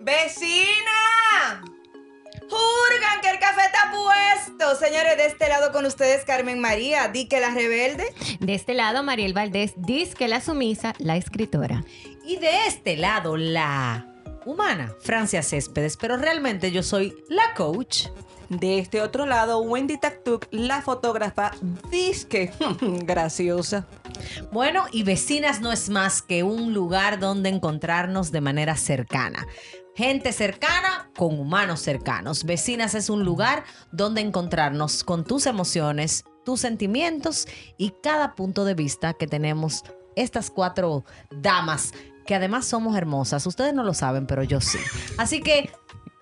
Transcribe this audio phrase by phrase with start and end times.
[0.00, 1.60] ¡Vecina!
[2.40, 4.74] ¡Jurgan que el café está puesto!
[4.76, 8.06] Señores, de este lado con ustedes Carmen María, di que la rebelde.
[8.40, 11.84] De este lado Mariel Valdés, dice que la sumisa, la escritora.
[12.24, 14.06] Y de este lado la
[14.46, 18.06] humana, Francia Céspedes, pero realmente yo soy la coach.
[18.48, 21.52] De este otro lado, Wendy Taktuk, la fotógrafa,
[21.90, 23.86] disque graciosa.
[24.50, 29.46] Bueno, y Vecinas no es más que un lugar donde encontrarnos de manera cercana.
[30.00, 32.44] Gente cercana con humanos cercanos.
[32.44, 38.72] Vecinas es un lugar donde encontrarnos con tus emociones, tus sentimientos y cada punto de
[38.72, 39.84] vista que tenemos
[40.16, 41.92] estas cuatro damas
[42.24, 43.46] que además somos hermosas.
[43.46, 44.78] Ustedes no lo saben, pero yo sí.
[45.18, 45.70] Así que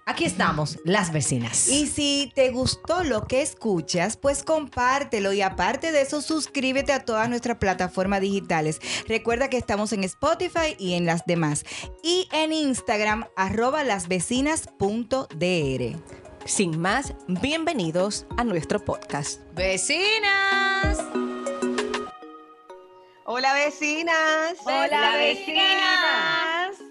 [0.09, 1.69] Aquí estamos, las vecinas.
[1.69, 7.05] Y si te gustó lo que escuchas, pues compártelo y aparte de eso, suscríbete a
[7.05, 8.81] todas nuestras plataformas digitales.
[9.07, 11.67] Recuerda que estamos en Spotify y en las demás.
[12.03, 16.03] Y en Instagram, arroba lasvecinas.dr.
[16.47, 19.43] Sin más, bienvenidos a nuestro podcast.
[19.55, 21.01] Vecinas.
[23.27, 24.55] Hola vecinas.
[24.65, 26.88] Hola vecinas.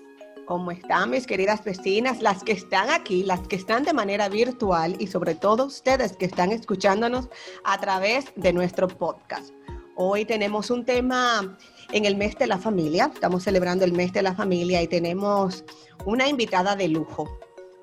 [0.48, 2.22] ¿Cómo están mis queridas vecinas?
[2.22, 6.24] Las que están aquí, las que están de manera virtual y sobre todo ustedes que
[6.24, 7.28] están escuchándonos
[7.66, 9.54] a través de nuestro podcast.
[9.98, 11.58] Hoy tenemos un tema
[11.92, 13.12] en el mes de la familia.
[13.14, 15.66] Estamos celebrando el mes de la familia y tenemos
[16.06, 17.28] una invitada de lujo.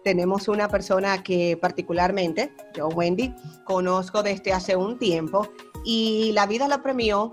[0.03, 3.35] Tenemos una persona que particularmente, yo Wendy,
[3.67, 5.51] conozco desde hace un tiempo
[5.85, 7.31] y la vida la premió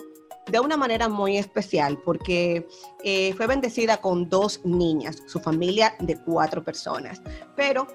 [0.52, 2.68] de una manera muy especial porque
[3.04, 7.22] eh, fue bendecida con dos niñas, su familia de cuatro personas,
[7.56, 7.88] pero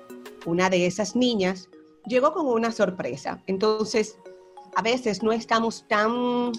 [0.46, 1.68] una de esas niñas
[2.06, 3.42] llegó con una sorpresa.
[3.46, 4.18] Entonces,
[4.74, 6.52] a veces no estamos tan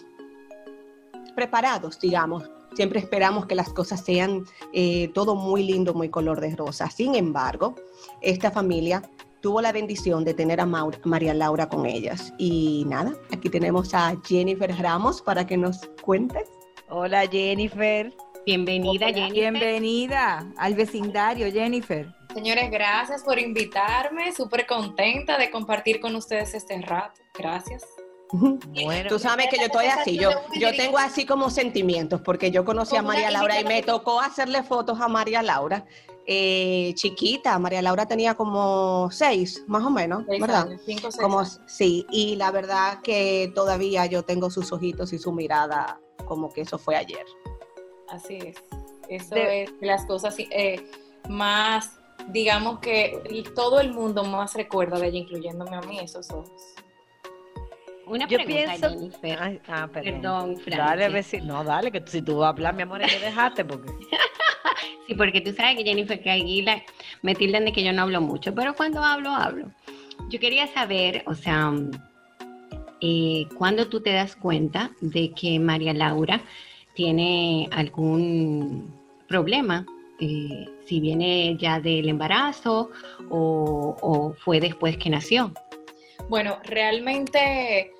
[1.36, 2.50] preparados, digamos.
[2.76, 6.92] Siempre esperamos que las cosas sean eh, todo muy lindo, muy color de rosa.
[6.92, 7.76] Sin embargo,
[8.22, 9.02] esta familia
[9.42, 12.34] tuvo la bendición de tener a María Laura con ellas.
[12.38, 16.50] Y nada, aquí tenemos a Jennifer Ramos para que nos cuentes.
[16.90, 18.14] Hola Jennifer.
[18.46, 19.34] Bienvenida Jennifer.
[19.34, 22.14] Bienvenida al vecindario Jennifer.
[22.34, 24.32] Señores, gracias por invitarme.
[24.32, 27.22] Súper contenta de compartir con ustedes este rato.
[27.38, 27.84] Gracias.
[28.84, 32.66] Bueno, tú sabes que yo estoy así, yo, yo tengo así como sentimientos, porque yo
[32.66, 35.86] conocí a María Laura y me tocó hacerle fotos a María Laura
[36.30, 37.58] eh, chiquita.
[37.58, 40.68] María Laura tenía como seis, más o menos, ¿verdad?
[40.86, 45.32] cinco, seis como, sí, y la verdad que todavía yo tengo sus ojitos y su
[45.32, 47.26] mirada como que eso fue ayer.
[48.10, 48.58] Así es.
[49.08, 50.86] Eso es las cosas eh,
[51.30, 56.52] más, digamos que todo el mundo más recuerda de ella, incluyéndome a mí, esos ojos.
[58.06, 59.62] Una pregunta, pienso, Jennifer.
[59.68, 60.58] ah, perdón.
[60.66, 63.92] Dale, no, dale, que si tú vas a hablar, mi amor, que dejaste porque...
[65.08, 66.84] Sí, porque tú sabes que Jennifer que Aguila
[67.22, 69.72] me tildan de que yo no hablo mucho, pero cuando hablo, hablo.
[70.30, 71.74] Yo quería saber, o sea,
[73.00, 76.42] eh, ¿cuándo tú te das cuenta de que María Laura
[76.94, 78.94] tiene algún
[79.30, 79.86] problema?
[80.20, 82.90] Eh, si viene ya del embarazo
[83.30, 85.54] o, o fue después que nació.
[86.28, 87.94] Bueno, realmente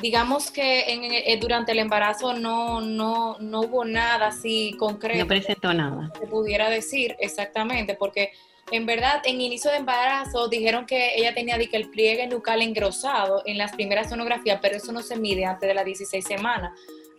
[0.00, 5.20] digamos que en, eh, durante el embarazo no, no, no hubo nada así concreto.
[5.20, 6.10] No presentó nada.
[6.18, 8.32] Se pudiera decir exactamente, porque
[8.70, 13.42] en verdad en inicio de embarazo dijeron que ella tenía que el pliegue nucal engrosado
[13.44, 16.72] en las primeras sonografías, pero eso no se mide antes de las 16 semanas.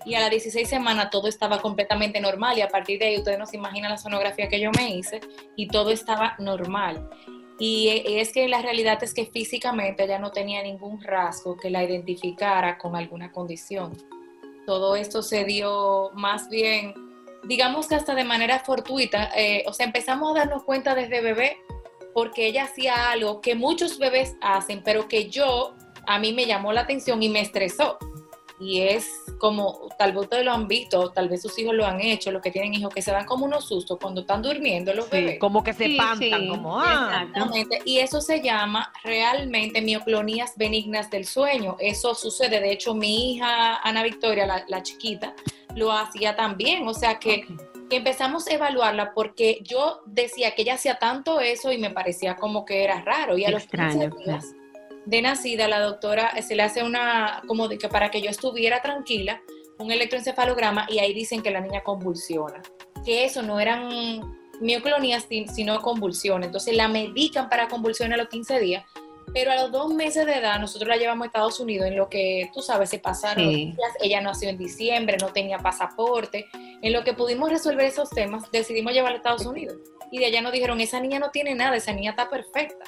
[0.04, 3.38] Y a las 16 semanas todo estaba completamente normal y a partir de ahí ustedes
[3.38, 5.20] no se imaginan la sonografía que yo me hice
[5.56, 7.08] y todo estaba normal.
[7.60, 11.84] Y es que la realidad es que físicamente ella no tenía ningún rasgo que la
[11.84, 13.96] identificara con alguna condición.
[14.66, 16.94] Todo esto se dio más bien,
[17.44, 19.32] digamos que hasta de manera fortuita.
[19.36, 21.58] Eh, o sea, empezamos a darnos cuenta desde bebé
[22.14, 25.76] porque ella hacía algo que muchos bebés hacen, pero que yo,
[26.08, 27.98] a mí me llamó la atención y me estresó
[28.62, 32.00] y es como, tal vez ustedes lo han visto, tal vez sus hijos lo han
[32.00, 35.10] hecho, los que tienen hijos, que se dan como unos sustos cuando están durmiendo los
[35.10, 35.40] bebés.
[35.40, 37.24] Como que se espantan, como, ah.
[37.24, 41.76] Exactamente, y eso se llama realmente mioclonías benignas del sueño.
[41.80, 45.34] Eso sucede, de hecho, mi hija Ana Victoria, la, chiquita,
[45.76, 47.48] lo hacía también, o sea que...
[47.90, 52.64] empezamos a evaluarla porque yo decía que ella hacía tanto eso y me parecía como
[52.64, 53.38] que era raro.
[53.38, 54.56] Y a los 15 días,
[55.06, 58.82] de nacida, la doctora se le hace una, como de que para que yo estuviera
[58.82, 59.42] tranquila,
[59.80, 62.62] un electroencefalograma y ahí dicen que la niña convulsiona.
[63.04, 64.22] Que eso no eran
[64.60, 66.48] mioclonías, sino convulsiones.
[66.48, 68.86] Entonces la medican para convulsiones a los 15 días,
[69.34, 72.10] pero a los dos meses de edad nosotros la llevamos a Estados Unidos en lo
[72.10, 73.78] que, tú sabes, se pasaron días.
[74.02, 76.46] Ella nació en diciembre, no tenía pasaporte.
[76.54, 79.78] En lo que pudimos resolver esos temas, decidimos llevarla a Estados Unidos.
[80.14, 82.84] y de allá nos dijeron, esa niña no tiene nada, esa niña está perfecta.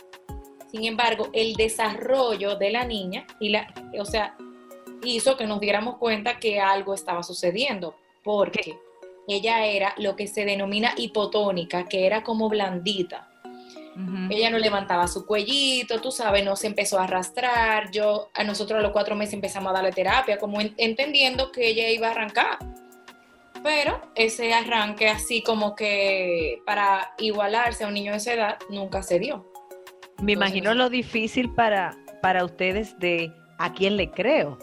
[0.73, 4.35] Sin embargo, el desarrollo de la niña, y la, o sea,
[5.03, 8.79] hizo que nos diéramos cuenta que algo estaba sucediendo, porque
[9.27, 13.29] ella era lo que se denomina hipotónica, que era como blandita.
[14.31, 17.91] Ella no levantaba su cuellito, tú sabes, no se empezó a arrastrar.
[17.91, 21.87] Yo, a nosotros a los cuatro meses empezamos a darle terapia, como entendiendo que ella
[21.91, 22.57] iba a arrancar.
[23.61, 29.03] Pero ese arranque así como que para igualarse a un niño de esa edad nunca
[29.03, 29.52] se dio.
[30.23, 34.57] Me imagino lo difícil para, para ustedes de a quién le creo.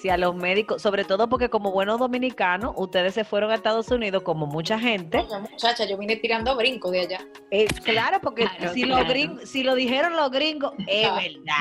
[0.00, 3.90] Si a los médicos, sobre todo porque como buenos dominicanos, ustedes se fueron a Estados
[3.90, 5.24] Unidos como mucha gente.
[5.50, 7.20] muchacha, yo vine tirando brinco de allá.
[7.50, 8.84] Es claro, porque si,
[9.44, 11.56] si lo dijeron los gringos, es verdad.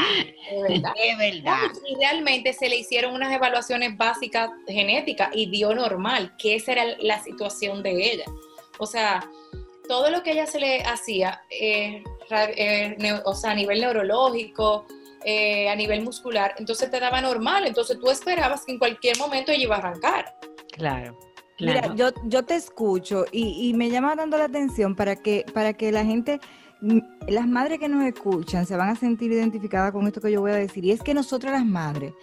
[0.52, 0.94] Es verdad.
[1.02, 1.58] Es verdad.
[1.90, 6.84] y realmente se le hicieron unas evaluaciones básicas genéticas y dio normal, que esa era
[7.00, 8.26] la situación de ella.
[8.78, 9.28] O sea,
[9.88, 14.86] todo lo que ella se le hacía, eh, eh, o sea, a nivel neurológico,
[15.24, 19.52] eh, a nivel muscular, entonces te daba normal, entonces tú esperabas que en cualquier momento
[19.52, 20.36] ella iba a arrancar.
[20.72, 21.18] Claro.
[21.60, 25.92] Mira, yo, yo te escucho y, me llama dando la atención para que, para que
[25.92, 26.40] la gente,
[26.82, 27.00] mm,
[27.30, 30.52] las madres que nos escuchan se van a sentir identificadas con esto que yo voy
[30.52, 30.86] a decir.
[30.86, 32.14] Y es que nosotras las madres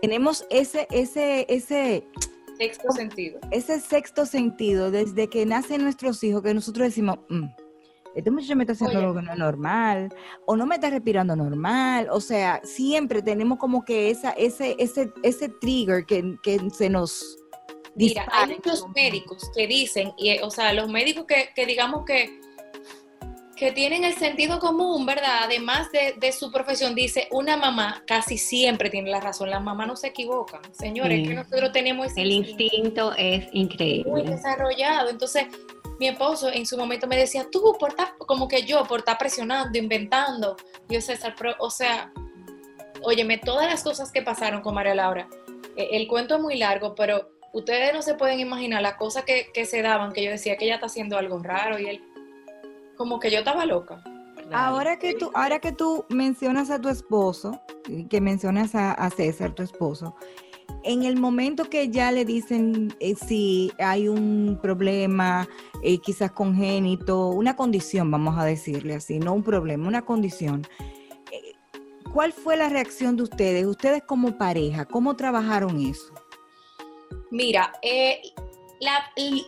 [0.00, 2.06] tenemos ese, ese, ese
[2.56, 3.40] sexto sentido.
[3.50, 7.46] Ese sexto sentido desde que nacen nuestros hijos que nosotros decimos, mm,
[8.14, 10.14] este muchacho me está haciendo algo que no es normal,
[10.46, 15.12] o no me está respirando normal, o sea, siempre tenemos como que esa, ese, ese,
[15.22, 16.38] ese trigger que,
[16.72, 17.38] se nos...
[17.96, 22.40] Mira, hay muchos médicos que dicen, y, o sea, los médicos que, que digamos que,
[23.64, 25.44] que tienen el sentido común, ¿verdad?
[25.44, 29.96] Además de, su profesión, dice, una mamá casi siempre tiene la razón, las mamás no
[29.96, 32.20] se equivocan, señores, que nosotros tenemos ese...
[32.20, 34.10] El instinto es increíble.
[34.10, 35.46] Muy desarrollado, entonces
[35.98, 39.16] mi esposo en su momento me decía, tú por estar, como que yo, por estar
[39.16, 40.58] presionando, inventando.
[40.90, 42.12] Yo, César, o sea,
[43.00, 45.26] óyeme, todas las cosas que pasaron con María Laura,
[45.74, 49.64] eh, el cuento es muy largo, pero ustedes no se pueden imaginar las cosas que,
[49.64, 52.04] se daban, que yo decía que ella está haciendo algo raro y él,
[52.96, 54.02] como que yo estaba loca.
[54.52, 57.60] Ahora que tú, ahora que tú mencionas a tu esposo,
[58.10, 60.14] que mencionas a, a César, tu esposo,
[60.84, 65.48] en el momento que ya le dicen eh, si hay un problema,
[65.82, 70.66] eh, quizás congénito, una condición, vamos a decirle así, no un problema, una condición.
[71.32, 71.52] Eh,
[72.12, 73.66] ¿Cuál fue la reacción de ustedes?
[73.66, 76.12] Ustedes como pareja, ¿cómo trabajaron eso?
[77.30, 77.72] Mira,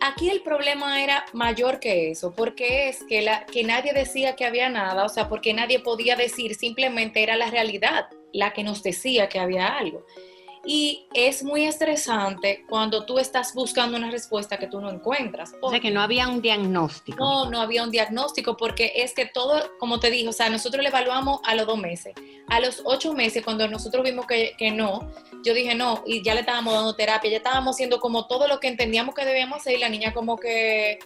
[0.01, 4.45] aquí el problema era mayor que eso, porque es que, la, que nadie decía que
[4.45, 8.83] había nada, o sea, porque nadie podía decir, simplemente era la realidad la que nos
[8.83, 10.05] decía que había algo.
[10.65, 15.53] Y es muy estresante cuando tú estás buscando una respuesta que tú no encuentras.
[15.61, 17.23] O sea, que no había un diagnóstico.
[17.23, 20.83] No, no había un diagnóstico porque es que todo, como te dije, o sea, nosotros
[20.83, 22.13] le evaluamos a los dos meses.
[22.49, 25.11] A los ocho meses, cuando nosotros vimos que, que no,
[25.43, 28.59] yo dije no, y ya le estábamos dando terapia, ya estábamos haciendo como todo lo
[28.59, 30.99] que entendíamos que debíamos hacer y la niña como que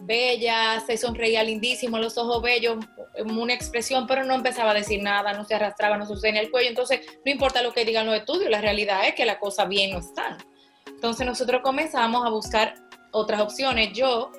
[0.00, 2.84] bella, se sonreía lindísimo, los ojos bellos,
[3.24, 6.50] una expresión, pero no empezaba a decir nada, no se arrastraba, no se en el
[6.50, 6.68] cuello.
[6.68, 9.92] Entonces, no importa lo que digan los estudios, la realidad es que la cosa bien
[9.92, 10.38] no está.
[10.86, 12.74] Entonces, nosotros comenzamos a buscar
[13.12, 13.92] otras opciones.
[13.92, 14.32] Yo,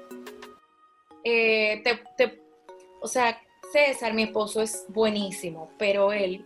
[1.23, 1.83] eh,
[2.18, 2.42] te,
[3.02, 3.40] o sea,
[3.71, 6.45] César, mi esposo, es buenísimo, pero él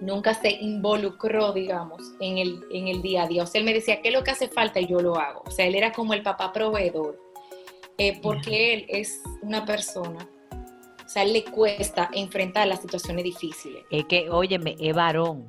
[0.00, 3.42] nunca se involucró, digamos, en el, en el día a día.
[3.42, 4.80] O sea, él me decía, ¿qué es lo que hace falta?
[4.80, 5.42] Y yo lo hago.
[5.46, 7.20] O sea, él era como el papá proveedor,
[7.98, 10.28] eh, porque él es una persona
[11.04, 13.84] o sea, le cuesta enfrentar las situaciones difíciles.
[13.90, 15.46] Es que, óyeme, es varón.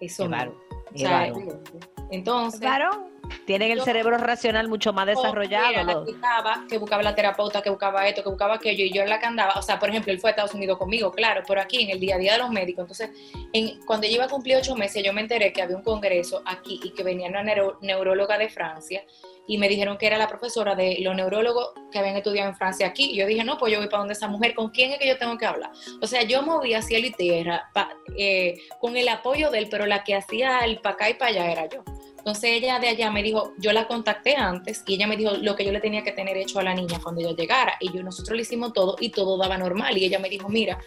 [0.00, 0.54] Eso es varón.
[0.94, 1.62] Es varón.
[2.10, 2.60] Entonces.
[2.60, 3.10] varón.
[3.46, 6.04] Tienen el cerebro racional mucho más desarrollado.
[6.04, 9.10] que, buscaba, que buscaba la terapeuta, que buscaba esto, que buscaba aquello, y yo era
[9.10, 9.54] la que andaba.
[9.54, 11.98] O sea, por ejemplo, él fue a Estados Unidos conmigo, claro, pero aquí en el
[11.98, 12.82] día a día de los médicos.
[12.82, 13.10] Entonces,
[13.54, 16.42] en, cuando yo iba a cumplir ocho meses, yo me enteré que había un congreso
[16.44, 17.42] aquí y que venía una
[17.80, 19.02] neuróloga de Francia
[19.46, 22.86] y me dijeron que era la profesora de los neurólogos que habían estudiado en Francia
[22.86, 23.10] aquí.
[23.10, 25.08] Y yo dije, no, pues yo voy para donde esa mujer, ¿con quién es que
[25.08, 25.70] yo tengo que hablar?
[26.00, 27.70] O sea, yo movía cielo y tierra
[28.16, 31.30] eh, con el apoyo de él, pero la que hacía el para acá y para
[31.30, 31.82] allá era yo.
[32.18, 35.56] Entonces ella de allá me dijo, yo la contacté antes y ella me dijo lo
[35.56, 37.74] que yo le tenía que tener hecho a la niña cuando ella llegara.
[37.80, 39.98] Y yo, nosotros le hicimos todo y todo daba normal.
[39.98, 40.78] Y ella me dijo, mira,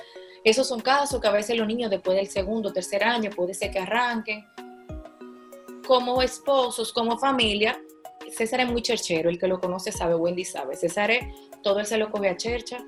[0.45, 3.69] esos son casos que a veces los niños después del segundo, tercer año puede ser
[3.69, 4.45] que arranquen.
[5.85, 7.77] Como esposos, como familia,
[8.35, 10.75] César es muy cherchero, el que lo conoce sabe, Wendy sabe.
[10.75, 11.23] César es,
[11.63, 12.85] todo él se lo coge a chercha,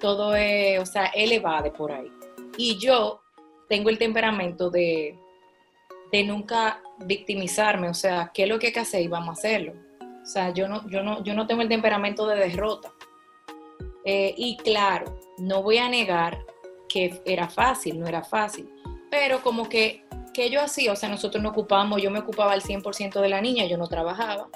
[0.00, 2.10] todo es, o sea, él evade por ahí.
[2.56, 3.22] Y yo
[3.68, 5.18] tengo el temperamento de,
[6.12, 9.02] de nunca victimizarme, o sea, ¿qué es lo que hay que hacer?
[9.02, 9.72] Y vamos a hacerlo.
[10.22, 12.92] O sea, yo no, yo no, yo no tengo el temperamento de derrota.
[14.04, 16.44] Eh, y claro, no voy a negar
[16.88, 18.70] que era fácil, no era fácil,
[19.10, 22.62] pero como que, que yo hacía, o sea, nosotros no ocupábamos, yo me ocupaba al
[22.62, 24.48] 100% de la niña, yo no trabajaba,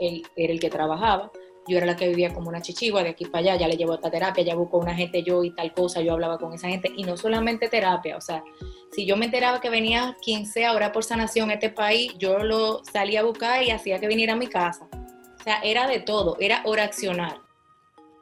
[0.00, 1.30] él era el que trabajaba,
[1.66, 3.94] yo era la que vivía como una chichigua de aquí para allá, ya le llevo
[3.94, 6.92] esta terapia, ya busco una gente yo y tal cosa, yo hablaba con esa gente,
[6.94, 8.44] y no solamente terapia, o sea,
[8.92, 12.38] si yo me enteraba que venía quien sea ahora por sanación a este país, yo
[12.38, 14.88] lo salía a buscar y hacía que viniera a mi casa.
[14.92, 17.43] O sea, era de todo, era oracionar.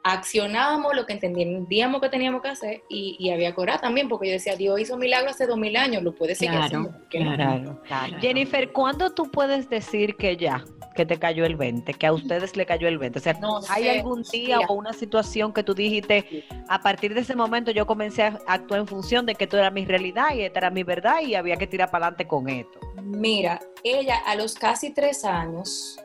[0.03, 4.27] Accionábamos lo que entendíamos que teníamos que hacer y, y había que orar también, porque
[4.27, 8.19] yo decía, Dios hizo milagro hace dos mil años, lo puede seguir Claro, haciendo.
[8.19, 12.55] Jennifer, ¿cuándo tú puedes decir que ya, que te cayó el 20, que a ustedes
[12.57, 13.17] le cayó el 20?
[13.17, 14.67] O sea, No ¿hay sé, algún día mira.
[14.69, 18.81] o una situación que tú dijiste, a partir de ese momento yo comencé a actuar
[18.81, 21.55] en función de que esto era mi realidad y esta era mi verdad y había
[21.55, 22.77] que tirar para adelante con esto?
[23.01, 25.97] Mira, ella a los casi tres años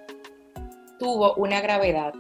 [1.01, 2.13] tuvo una gravedad.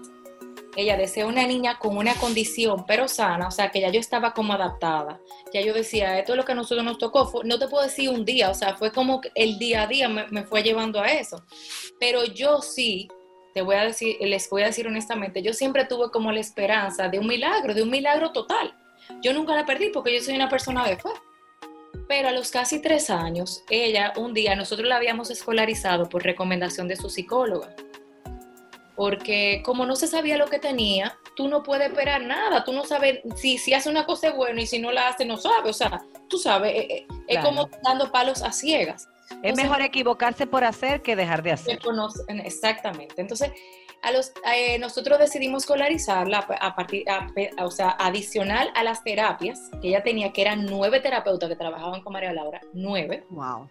[0.76, 4.32] Ella deseó una niña con una condición, pero sana, o sea, que ya yo estaba
[4.32, 5.20] como adaptada.
[5.52, 7.42] Ya yo decía, esto es lo que a nosotros nos tocó.
[7.44, 10.26] No te puedo decir un día, o sea, fue como el día a día me,
[10.28, 11.44] me fue llevando a eso.
[11.98, 13.08] Pero yo sí,
[13.54, 17.08] te voy a decir, les voy a decir honestamente, yo siempre tuve como la esperanza
[17.08, 18.74] de un milagro, de un milagro total.
[19.22, 21.08] Yo nunca la perdí porque yo soy una persona de fe.
[22.06, 26.88] Pero a los casi tres años, ella un día, nosotros la habíamos escolarizado por recomendación
[26.88, 27.74] de su psicóloga.
[28.98, 32.64] Porque como no se sabía lo que tenía, tú no puedes esperar nada.
[32.64, 35.24] Tú no sabes si, si hace una cosa es buena y si no la hace,
[35.24, 35.70] no sabe.
[35.70, 39.08] O sea, tú sabes, eh, eh, es como dando palos a ciegas.
[39.44, 41.78] Es mejor equivocarse por hacer que dejar de hacer.
[42.44, 43.20] exactamente.
[43.20, 43.52] Entonces,
[44.02, 49.04] a los, eh, nosotros decidimos escolarizarla a partir, a- a- o sea, adicional a las
[49.04, 53.24] terapias que ella tenía, que eran nueve terapeutas que trabajaban con María Laura, nueve.
[53.30, 53.68] Wow.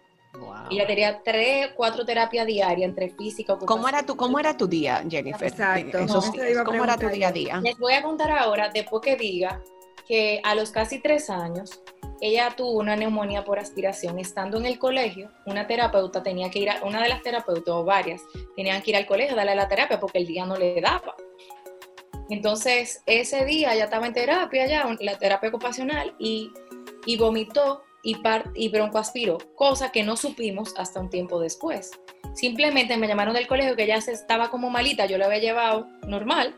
[0.70, 4.66] Y ella tenía tres, cuatro terapias diarias entre física, ¿Cómo era tu, cómo era tu
[4.66, 5.48] día, Jennifer?
[5.48, 5.98] Exacto.
[5.98, 6.62] Esos días.
[6.64, 7.60] ¿Cómo era tu día a día?
[7.62, 9.62] Les voy a contar ahora, después que diga
[10.06, 11.82] que a los casi tres años
[12.20, 14.18] ella tuvo una neumonía por aspiración.
[14.18, 17.84] Estando en el colegio, una terapeuta tenía que ir, a, una de las terapeutas o
[17.84, 18.22] varias,
[18.56, 21.14] tenían que ir al colegio a darle la terapia porque el día no le daba.
[22.28, 26.52] Entonces, ese día ya estaba en terapia, ya, la terapia ocupacional, y,
[27.06, 28.16] y vomitó y,
[28.54, 31.90] y broncoaspiró, cosa que no supimos hasta un tiempo después.
[32.34, 35.88] Simplemente me llamaron del colegio que ya se estaba como malita, yo la había llevado
[36.06, 36.54] normal,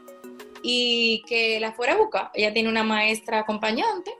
[0.62, 2.30] y que la fuera a buscar.
[2.34, 4.12] Ella tiene una maestra acompañante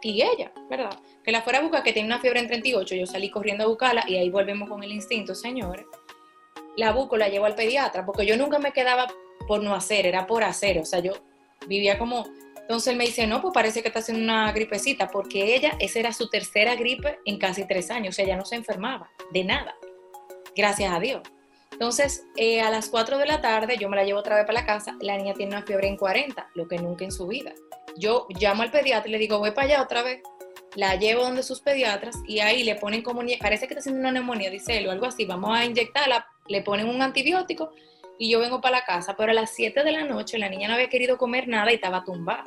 [0.00, 0.98] y ella, ¿verdad?
[1.22, 2.94] Que la fuera a buscar, que tiene una fiebre en 38.
[2.94, 5.86] Yo salí corriendo a buscarla y ahí volvemos con el instinto, señores.
[6.76, 9.06] La busco, la llevo al pediatra, porque yo nunca me quedaba
[9.46, 10.78] por no hacer, era por hacer.
[10.78, 11.12] O sea, yo
[11.66, 12.26] vivía como.
[12.72, 15.98] Entonces él me dice, no, pues parece que está haciendo una gripecita, porque ella, esa
[15.98, 18.14] era su tercera gripe en casi tres años.
[18.14, 19.74] O sea, ella no se enfermaba de nada.
[20.56, 21.20] Gracias a Dios.
[21.70, 24.58] Entonces, eh, a las 4 de la tarde, yo me la llevo otra vez para
[24.58, 24.96] la casa.
[25.02, 27.52] La niña tiene una fiebre en 40, lo que nunca en su vida.
[27.98, 30.22] Yo llamo al pediatra y le digo, voy para allá otra vez.
[30.74, 34.12] La llevo donde sus pediatras y ahí le ponen como, parece que está haciendo una
[34.12, 35.26] neumonía, dice él, o algo así.
[35.26, 37.74] Vamos a inyectarla, le ponen un antibiótico
[38.18, 39.14] y yo vengo para la casa.
[39.14, 41.74] Pero a las 7 de la noche la niña no había querido comer nada y
[41.74, 42.44] estaba tumbada.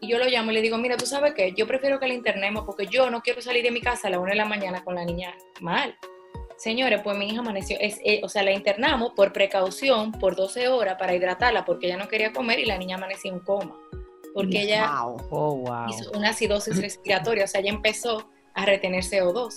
[0.00, 2.14] Y yo lo llamo y le digo, mira, tú sabes qué, yo prefiero que la
[2.14, 4.84] internemos porque yo no quiero salir de mi casa a la 1 de la mañana
[4.84, 5.96] con la niña mal.
[6.56, 10.68] Señores, pues mi hija amaneció, es, eh, o sea, la internamos por precaución por 12
[10.68, 13.76] horas para hidratarla porque ella no quería comer y la niña amaneció en coma.
[14.34, 15.16] Porque ella Wow.
[15.30, 15.88] Oh, wow.
[15.88, 19.54] hizo una acidosis respiratoria, o sea, ella empezó a retener CO2.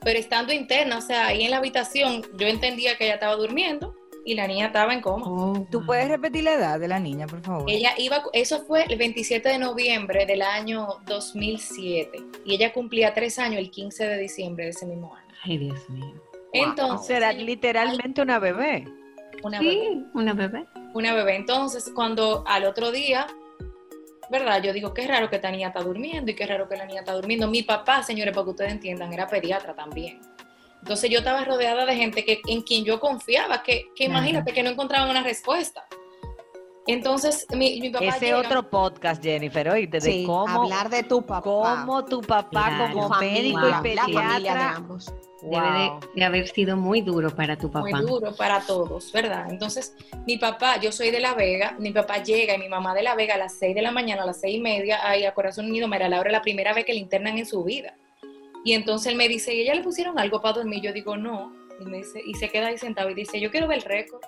[0.00, 3.94] Pero estando interna, o sea, ahí en la habitación, yo entendía que ella estaba durmiendo
[4.24, 5.24] y la niña estaba en coma.
[5.26, 7.64] Oh, ¿Tú puedes repetir la edad de la niña, por favor?
[7.70, 13.38] Ella iba, eso fue el 27 de noviembre del año 2007 y ella cumplía tres
[13.38, 15.34] años el 15 de diciembre de ese mismo año.
[15.44, 16.14] Ay, Dios mío.
[16.52, 18.86] Entonces, Será literalmente una bebé.
[19.42, 19.72] una bebé.
[19.72, 20.64] Sí, una bebé.
[20.94, 21.36] una bebé.
[21.36, 23.26] Entonces, cuando al otro día,
[24.30, 24.62] ¿verdad?
[24.62, 27.00] Yo digo, qué raro que esta niña está durmiendo y qué raro que la niña
[27.00, 27.48] está durmiendo.
[27.48, 30.20] Mi papá, señores, para que ustedes entiendan, era pediatra también.
[30.84, 34.62] Entonces yo estaba rodeada de gente que, en quien yo confiaba, que, que imagínate que
[34.62, 35.82] no encontraban una respuesta.
[36.86, 41.02] Entonces, mi, mi papá Ese llega- otro podcast, Jennifer, oíste, de Sí, cómo, hablar de
[41.02, 41.40] tu papá.
[41.42, 42.92] cómo tu papá Claro.
[42.92, 44.74] como tu familia, médico y la familia de pediatra.
[44.76, 45.06] ambos.
[45.40, 46.00] Debe de, Wow.
[46.14, 48.02] de haber sido muy duro para tu muy papá.
[48.02, 49.46] duro para todos, ¿verdad?
[49.48, 49.94] Entonces,
[50.26, 53.14] mi papá, yo soy de La Vega, mi papá llega y mi mamá de La
[53.14, 55.66] Vega a las 6 de la mañana, a las seis y media, ahí a Corazón
[55.70, 57.94] Unido, Laura, la primera vez que le internan en su vida.
[58.64, 60.80] Y entonces él me dice, ¿y ella le pusieron algo para dormir?
[60.82, 61.52] Yo digo, no.
[61.80, 64.22] Y, me dice, y se queda ahí sentado y dice, yo quiero ver el récord.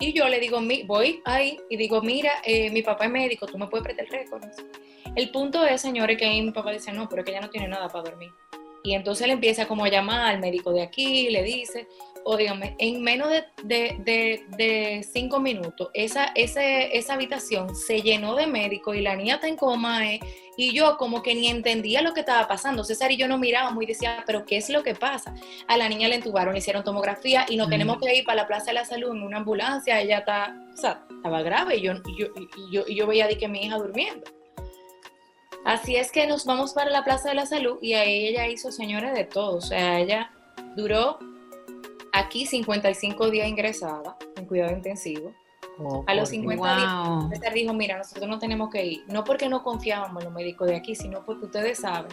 [0.00, 3.46] Y yo le digo, "Mi- voy ahí y digo, mira, eh, mi papá es médico,
[3.46, 4.44] tú me puedes prestar el récord.
[5.16, 7.68] El punto es, señores, que ahí mi papá dice, no, pero que ella no tiene
[7.68, 8.30] nada para dormir.
[8.84, 11.88] Y entonces le empieza como a llamar al médico de aquí, le dice,
[12.24, 18.02] o dígame, en menos de, de- de- de cinco minutos, esa, ese- esa habitación se
[18.02, 20.20] llenó de médicos y la niña está en coma, eh,
[20.56, 22.82] y yo como que ni entendía lo que estaba pasando.
[22.84, 25.34] César y yo nos mirábamos y decía, pero ¿qué es lo que pasa?
[25.68, 27.70] A la niña le entubaron, le hicieron tomografía y nos Mm.
[27.70, 30.76] tenemos que ir para la Plaza de la Salud en una ambulancia, ella está, o
[30.76, 32.26] sea, estaba grave y yo, yo,
[32.72, 34.24] yo, yo veía de que mi hija durmiendo.
[35.64, 38.72] Así es que nos vamos para la Plaza de la Salud y ahí ella hizo,
[38.72, 39.56] señores, de todo.
[39.56, 40.30] O sea, ella
[40.76, 41.18] duró
[42.18, 45.32] aquí 55 días ingresada en cuidado intensivo.
[45.80, 47.30] Oh, A los por 50 días, Wow.
[47.30, 49.04] César dijo, mira, nosotros no tenemos que ir.
[49.06, 52.10] No porque no confiábamos en los médicos de aquí, sino porque ustedes saben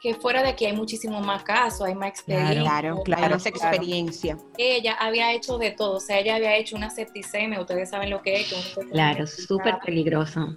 [0.00, 2.62] que fuera de aquí hay muchísimo más casos, hay más experiencia.
[2.62, 4.38] Claro, claro, esa experiencia.
[4.56, 8.22] Ella había hecho de todo, o sea, ella había hecho una septicemia, ustedes saben lo
[8.22, 8.74] que es.
[8.74, 10.56] que Claro, súper peligroso.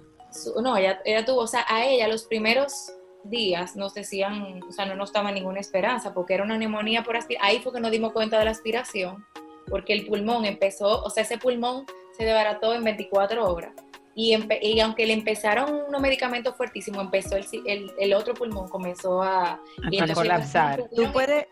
[0.62, 2.90] no, ella, ella tuvo, o sea, a ella los primeros
[3.24, 7.16] días nos decían, o sea, no nos daba ninguna esperanza porque era una neumonía por
[7.16, 7.48] aspiración.
[7.50, 9.24] Ahí fue que nos dimos cuenta de la aspiración,
[9.68, 13.72] porque el pulmón empezó, o sea, ese pulmón se desbarató en 24 horas.
[14.16, 14.32] Y,
[14.80, 19.60] aunque le empezaron unos medicamentos fuertísimos, empezó el, si- el, el otro pulmón, comenzó a,
[19.90, 20.84] entonces colapsar.
[20.94, 21.46] Tú puedes,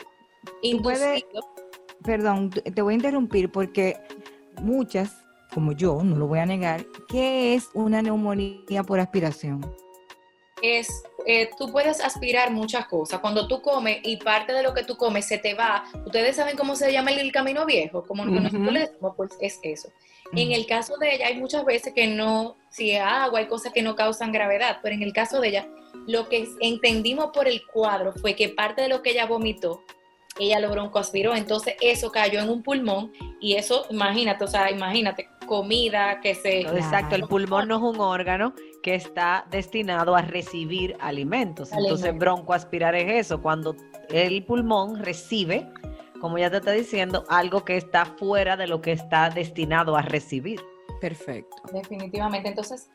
[0.77, 1.25] tú puedes-
[2.05, 3.97] perdón, te voy a interrumpir porque
[4.61, 5.17] muchas,
[5.53, 9.61] como yo, no lo voy a negar, ¿qué es una neumonía por aspiración?
[10.63, 13.21] Es, eh, tú puedes aspirar muchas cosas.
[13.21, 16.57] Cuando tú comes y parte de lo que tú comes se te va, ustedes saben
[16.57, 18.33] cómo se llama el, camino viejo, como Ujú.
[18.33, 19.91] nosotros le decimos, pues es eso.
[20.35, 23.73] En el caso de ella hay muchas veces que no, si es agua, hay cosas
[23.73, 25.69] que no causan gravedad, pero en el caso de ella,
[26.07, 29.83] lo que entendimos por el cuadro fue que parte de lo que ella vomitó,
[30.39, 35.29] ella lo broncoaspiró, entonces eso cayó en un pulmón y eso, imagínate, o sea, imagínate,
[35.53, 36.61] comida que se...
[36.61, 41.71] Exacto, el pulmón no es un órgano que está destinado a recibir alimentos.
[41.73, 42.19] Entonces, Alimentos.
[42.21, 43.77] broncoaspirar es eso, cuando
[44.09, 45.71] el pulmón recibe,
[46.23, 50.01] como ya te está diciendo, algo que está fuera de lo que está destinado a
[50.01, 50.59] recibir.
[51.03, 51.55] Perfecto.
[51.71, 52.49] Definitivamente.
[52.49, 52.89] Entonces,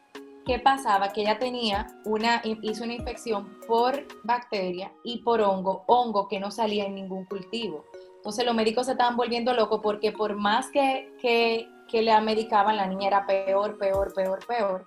[0.43, 1.13] ¿qué pasaba?
[1.13, 6.49] Que ella tenía una, hizo una infección por bacteria y por hongo, hongo que no
[6.49, 7.86] salía en ningún cultivo.
[8.15, 12.78] Entonces los médicos se estaban volviendo locos porque por más que, que, que le medicaban,
[12.78, 14.86] la niña era peor, peor, peor, peor.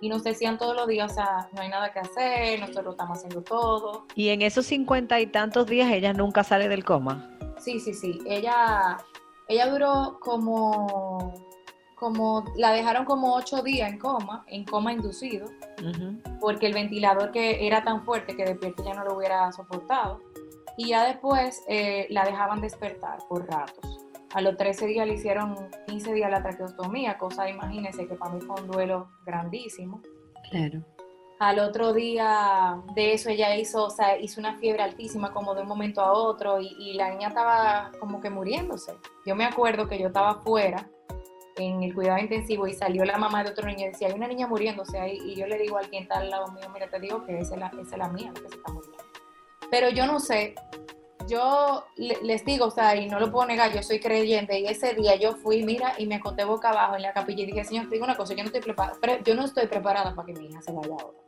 [0.00, 3.18] Y nos decían todos los días, o sea, no hay nada que hacer, nosotros estamos
[3.18, 4.06] haciendo todo.
[4.14, 7.30] Y en esos cincuenta y tantos días ella nunca sale del coma.
[7.58, 8.18] Sí, sí, sí.
[8.26, 8.96] Ella,
[9.48, 11.34] ella duró como,
[11.96, 15.46] como, la dejaron como ocho días en coma, en coma inducido.
[16.40, 20.20] Porque el ventilador que era tan fuerte que despierto ya no lo hubiera soportado.
[20.76, 23.89] Y ya después eh, la dejaban despertar por ratos.
[24.32, 28.40] A los 13 días le hicieron 15 días la traqueostomía, cosa, imagínense que para mí
[28.40, 30.00] fue un duelo grandísimo.
[30.50, 30.84] Claro.
[31.40, 35.62] Al otro día de eso ella hizo, o sea, hizo una fiebre altísima como de
[35.62, 38.92] un momento a otro y, y la niña estaba como que muriéndose.
[39.24, 40.86] Yo me acuerdo que yo estaba afuera
[41.56, 44.28] en el cuidado intensivo y salió la mamá de otro niño y decía, hay una
[44.28, 47.00] niña muriéndose ahí y yo le digo al quien está al lado mío, mira, te
[47.00, 49.04] digo que esa es la, esa es la mía la que se está muriendo.
[49.70, 50.54] Pero yo no sé,
[51.28, 54.66] yo le- les digo, o sea, y no lo puedo negar, yo soy creyente y
[54.66, 57.64] ese día yo fui, mira, y me acosté boca abajo en la capilla y dije,
[57.64, 60.32] Señor, te digo una cosa, yo no estoy preparada, yo no estoy preparada para que
[60.34, 61.18] mi hija se vaya ahora.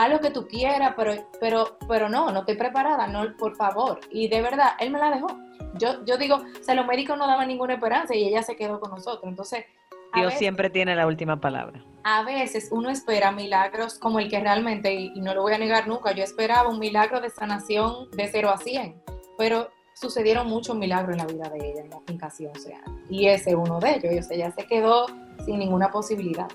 [0.00, 3.98] Haz lo que tú quieras, pero, pero, pero no, no estoy preparada, no, por favor.
[4.12, 5.26] Y de verdad, él me la dejó.
[5.74, 8.78] Yo, yo digo, o sea, los médicos no daban ninguna esperanza y ella se quedó
[8.78, 9.24] con nosotros.
[9.24, 9.64] Entonces,
[10.14, 11.84] Dios veces- siempre tiene la última palabra.
[12.04, 15.58] a veces uno espera milagros como el que realmente, y, y no lo voy a
[15.58, 18.94] negar nunca, yo esperaba un milagro de sanación de 0 a 100,
[19.36, 23.26] pero sucedieron muchos milagros en la vida de ella, en la fincación, o sea, y
[23.26, 25.06] ese es uno de ellos, y, o sea, ella se quedó
[25.44, 26.48] sin ninguna posibilidad.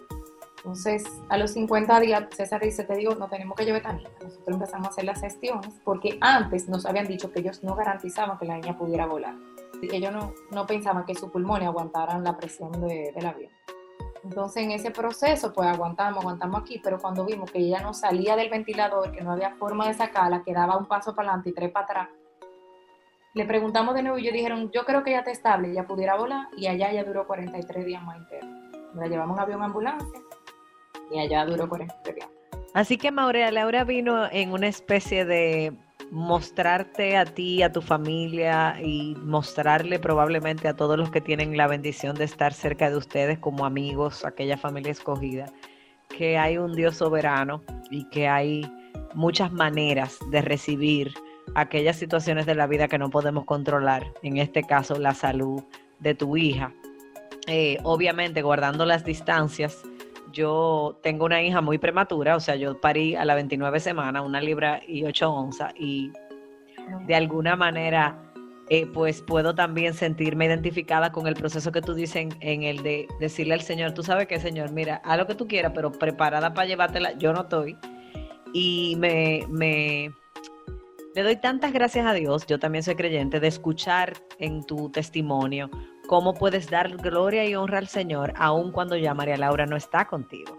[0.57, 4.09] Entonces, a los 50 días, César dice, te digo, no tenemos que llevar esta niña.
[4.23, 8.37] Nosotros empezamos a hacer las gestiones, porque antes nos habían dicho que ellos no garantizaban
[8.37, 9.35] que la niña pudiera volar.
[9.91, 13.51] Ellos no, no pensaban que sus pulmones aguantaran la presión de- del avión.
[14.23, 18.35] Entonces en ese proceso pues aguantamos, aguantamos aquí, pero cuando vimos que ella no salía
[18.37, 21.53] del ventilador, que no había forma de sacarla, que daba un paso para adelante y
[21.53, 22.09] tres para atrás,
[23.33, 26.15] le preguntamos de nuevo y ellos dijeron, yo creo que ella está estable, ella pudiera
[26.15, 28.49] volar y allá ella duró 43 días más enteros.
[28.93, 30.19] La llevamos en avión ambulancia
[31.11, 32.29] y allá duró 43 días.
[32.75, 35.73] Así que Maurea, Laura vino en una especie de
[36.13, 41.65] mostrarte a ti, a tu familia y mostrarle probablemente a todos los que tienen la
[41.65, 45.52] bendición de estar cerca de ustedes como amigos, aquella familia escogida,
[46.15, 48.71] que hay un Dios soberano y que hay
[49.15, 51.12] muchas maneras de recibir
[51.56, 55.63] aquellas situaciones de la vida que no podemos controlar, en este caso la salud
[55.99, 56.71] de tu hija.
[57.47, 59.82] Eh, obviamente guardando las distancias,
[60.33, 64.41] yo tengo una hija muy prematura, o sea, yo parí a la 29 semana, una
[64.41, 66.11] libra y 8 onzas, y
[67.07, 68.19] de alguna manera
[68.69, 72.81] eh, pues puedo también sentirme identificada con el proceso que tú dices en, en el
[72.81, 75.91] de decirle al Señor, tú sabes que Señor, mira, haz lo que tú quieras, pero
[75.91, 77.77] preparada para llevártela, yo no estoy.
[78.53, 80.11] Y me, me
[81.15, 85.69] le doy tantas gracias a Dios, yo también soy creyente, de escuchar en tu testimonio
[86.07, 90.05] cómo puedes dar gloria y honra al Señor aun cuando ya María Laura no está
[90.07, 90.57] contigo.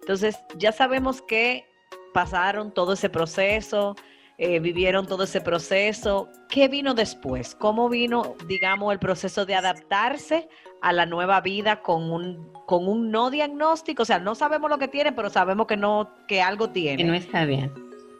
[0.00, 1.66] Entonces, ya sabemos que
[2.12, 3.96] pasaron todo ese proceso,
[4.38, 6.28] eh, vivieron todo ese proceso.
[6.48, 7.54] ¿Qué vino después?
[7.54, 10.48] ¿Cómo vino, digamos, el proceso de adaptarse
[10.82, 14.02] a la nueva vida con un, con un no diagnóstico?
[14.02, 16.98] O sea, no sabemos lo que tiene, pero sabemos que no, que algo tiene.
[16.98, 17.72] Que no está bien.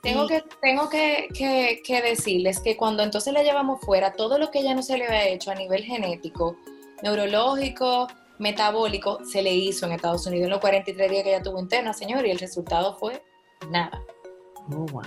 [0.06, 4.50] Tengo, que, tengo que, que, que decirles que cuando entonces la llevamos fuera, todo lo
[4.50, 6.56] que ella no se le había hecho a nivel genético,
[7.02, 11.58] neurológico, metabólico, se le hizo en Estados Unidos en los 43 días que ella tuvo
[11.58, 13.22] interna, señor, y el resultado fue
[13.70, 14.02] nada.
[14.70, 15.02] Oh, wow.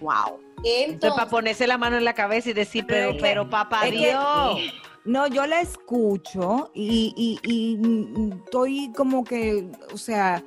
[0.00, 0.40] Wow.
[0.58, 4.58] Entonces, Entonces, para ponerse la mano en la cabeza y decir, pero, pero papá Dios.
[5.04, 10.42] No, yo la escucho y, y- y, mm, estoy como que, o sea,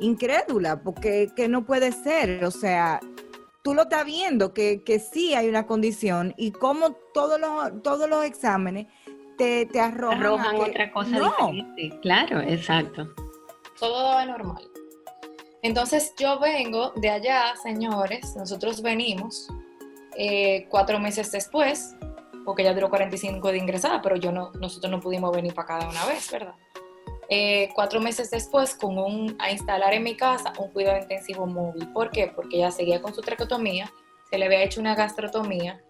[0.00, 3.00] incrédula, porque que no puede ser, o sea,
[3.62, 8.08] tú lo estás viendo, que, que sí hay una condición y como todos los, todos
[8.08, 8.86] los exámenes
[9.38, 12.00] te, te arrojan, a Arrojan que- otra cosa no, diferente.
[12.00, 13.08] Claro, exacto.
[13.78, 14.68] todo daba normal.
[15.62, 19.46] Entonces yo vengo de allá, señores, nosotros venimos
[20.16, 21.94] eh, cuatro meses después,
[22.46, 25.84] porque ya duró 45 de ingresada, pero yo no, nosotros no pudimos venir para acá
[25.84, 26.54] de una vez, ¿verdad?
[27.32, 31.86] Eh, cuatro meses después, con un, a instalar en mi casa un cuidado intensivo móvil.
[31.92, 32.26] ¿Por qué?
[32.26, 33.92] Porque ella seguía con su traqueotomía,
[34.28, 35.80] se le había hecho una gastrotomía,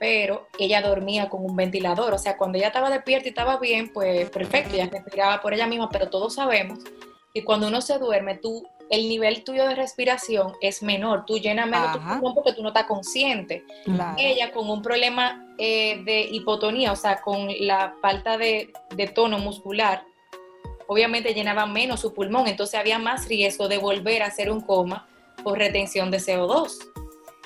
[0.00, 2.14] pero ella dormía con un ventilador.
[2.14, 5.68] O sea, cuando ella estaba despierta y estaba bien, pues perfecto, ella respiraba por ella
[5.68, 6.80] misma, pero todos sabemos
[7.32, 11.68] que cuando uno se duerme, tú, el nivel tuyo de respiración es menor, tú llenas
[11.68, 13.64] menos tu pulmón porque tú no estás consciente.
[13.84, 14.16] claro.
[14.18, 19.38] Ella con un problema eh, de hipotonía, o sea, con la falta de, de tono
[19.38, 20.02] muscular,
[20.88, 25.06] obviamente llenaba menos su pulmón, entonces había más riesgo de volver a hacer un coma
[25.44, 26.76] por retención de CO2.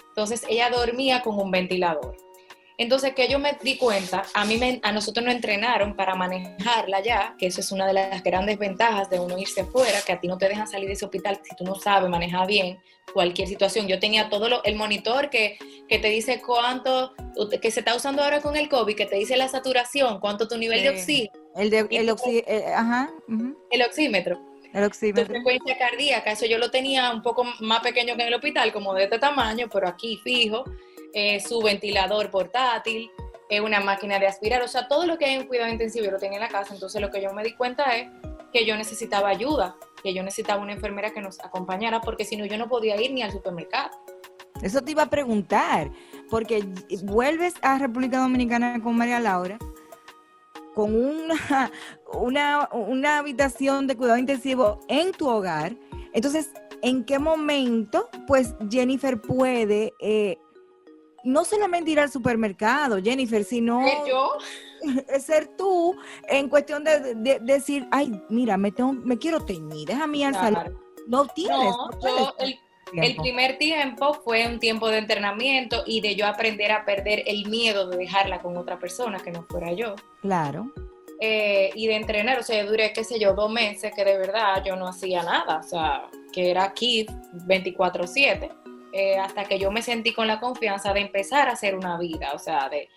[0.08, 2.16] Entonces ella dormía con un ventilador.
[2.78, 7.00] Entonces que yo me di cuenta, a mí me- a nosotros nos entrenaron para manejarla
[7.02, 10.20] ya, que eso es una de las grandes ventajas de uno irse fuera, que a
[10.20, 12.78] ti no te dejan salir de ese hospital si tú no sabes manejar bien
[13.12, 13.88] cualquier situación.
[13.88, 17.12] Yo tenía todo lo- el monitor que, que te dice cuánto,
[17.60, 20.56] que se está usando ahora con el COVID, que te dice la saturación, cuánto tu
[20.56, 23.10] nivel de oxígeno, El, de, el, oxi- eh, ajá,
[23.70, 24.40] el oxímetro.
[24.72, 25.26] el Tu oxímetro.
[25.26, 28.94] frecuencia cardíaca, eso yo lo tenía un poco más pequeño que en el hospital, como
[28.94, 30.64] de este tamaño, pero aquí fijo,
[31.12, 33.10] eh, su ventilador portátil,
[33.50, 36.10] eh, una máquina de aspirar, o sea, todo lo que hay en cuidado intensivo yo
[36.12, 38.08] lo tenía en la casa, entonces lo que yo me di cuenta es
[38.50, 42.46] que yo necesitaba ayuda, que yo necesitaba una enfermera que nos acompañara, porque si no
[42.46, 43.90] yo no podía ir ni al supermercado.
[44.62, 45.90] Eso te iba a preguntar,
[46.30, 46.64] porque
[47.02, 49.58] vuelves a República Dominicana con María Laura
[50.74, 51.70] con una,
[52.14, 55.76] una, una habitación de cuidado intensivo en tu hogar.
[56.12, 56.50] Entonces,
[56.82, 60.38] ¿en qué momento, pues, Jennifer puede eh,
[61.24, 64.30] no solamente ir al supermercado, Jennifer, sino ¿Eh, yo?
[65.20, 65.94] ser tú
[66.28, 70.26] en cuestión de, de- de decir, ay, mira, me, tengo, me quiero teñir, déjame ir
[70.26, 70.52] al salón.
[70.64, 70.82] Claro.
[71.06, 71.52] No tienes.
[71.76, 72.54] No, no puedes yo, el,
[72.94, 77.48] el primer tiempo fue un tiempo de entrenamiento y de yo aprender a perder el
[77.48, 79.94] miedo de dejarla con otra persona que no fuera yo.
[80.20, 80.72] Claro.
[81.24, 84.18] eh, y de entrenar, o sea, yo duré, qué sé yo, dos meses que de
[84.18, 87.06] verdad yo no hacía nada, o sea, que era aquí
[87.46, 88.50] 24/7,
[88.92, 92.32] eh, hasta que yo me sentí con la confianza de empezar a hacer una vida,
[92.34, 92.88] o sea, de,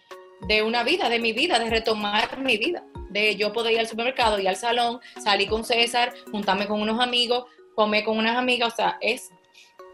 [0.48, 3.88] de una vida, de mi vida, de retomar mi vida, de yo poder ir al
[3.88, 8.74] supermercado, ir al salón, salir con César, juntarme con unos amigos, comer con unas amigas,
[8.74, 9.30] o sea, es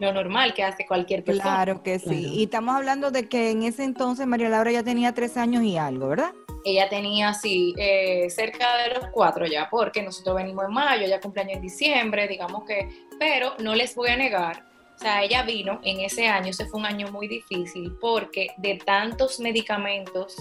[0.02, 1.44] lo normal que hace cualquier persona.
[1.44, 2.06] Claro que sí.
[2.06, 2.34] Claro.
[2.34, 5.78] Y estamos hablando de que en ese entonces María Laura ya tenía tres años y
[5.78, 6.34] algo, ¿verdad?
[6.64, 11.20] ella tenía así eh, cerca de los cuatro ya, porque nosotros venimos en mayo, ella
[11.20, 12.88] cumpleaños en diciembre, digamos que,
[13.20, 14.64] pero no les voy a negar,
[14.96, 18.76] o sea, ella vino en ese año, ese fue un año muy difícil, porque de
[18.76, 20.36] tantos medicamentos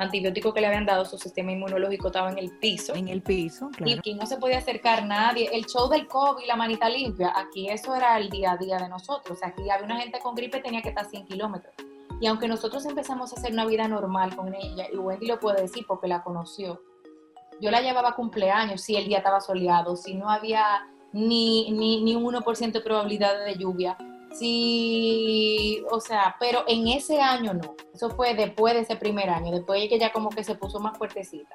[0.00, 2.94] antibióticos que le habían dado, su sistema inmunológico estaba en el piso.
[2.94, 3.98] En el piso, Y claro.
[3.98, 5.48] aquí no se podía acercar nadie.
[5.52, 8.88] El show del COVID, la manita limpia, aquí eso era el día a día de
[8.88, 9.36] nosotros.
[9.36, 11.74] O sea, aquí había una gente con gripe tenía que estar 100 kilómetros.
[12.18, 15.62] Y aunque nosotros empezamos a hacer una vida normal con ella, y Wendy lo puede
[15.62, 16.82] decir porque la conoció,
[17.60, 22.02] yo la llevaba a cumpleaños si el día estaba soleado, si no había ni, ni,
[22.02, 23.98] ni un 1% de probabilidad de lluvia,
[24.32, 27.74] si, o sea, pero en ese año no.
[27.94, 30.80] Eso fue después de ese primer año, después de que ella como que se puso
[30.80, 31.54] más fuertecita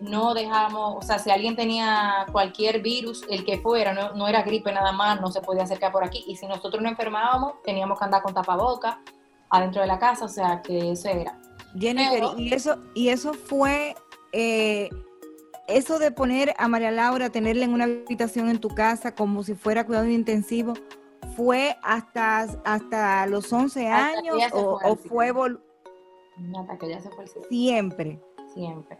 [0.00, 4.42] no dejamos, o sea, si alguien tenía cualquier virus, el que fuera, no, no era
[4.42, 6.24] gripe nada más, no se podía acercar por aquí.
[6.26, 9.00] Y si nosotros no enfermábamos, teníamos que andar con tapaboca.
[9.48, 11.38] adentro de la casa, o sea que eso era.
[11.78, 13.94] Jennifer, Pero- y eso, y eso fue
[14.32, 14.90] eh,
[15.68, 19.54] eso de poner a María Laura, tenerla en una habitación en tu casa como si
[19.54, 20.74] fuera cuidado intensivo,
[21.36, 25.60] ¿fue hasta, hasta los 11 Hasta que años o, fue al o fue vol-
[26.60, 27.46] Hasta que ya se fue el cielo.
[27.48, 28.20] siempre?
[28.54, 28.98] siempre.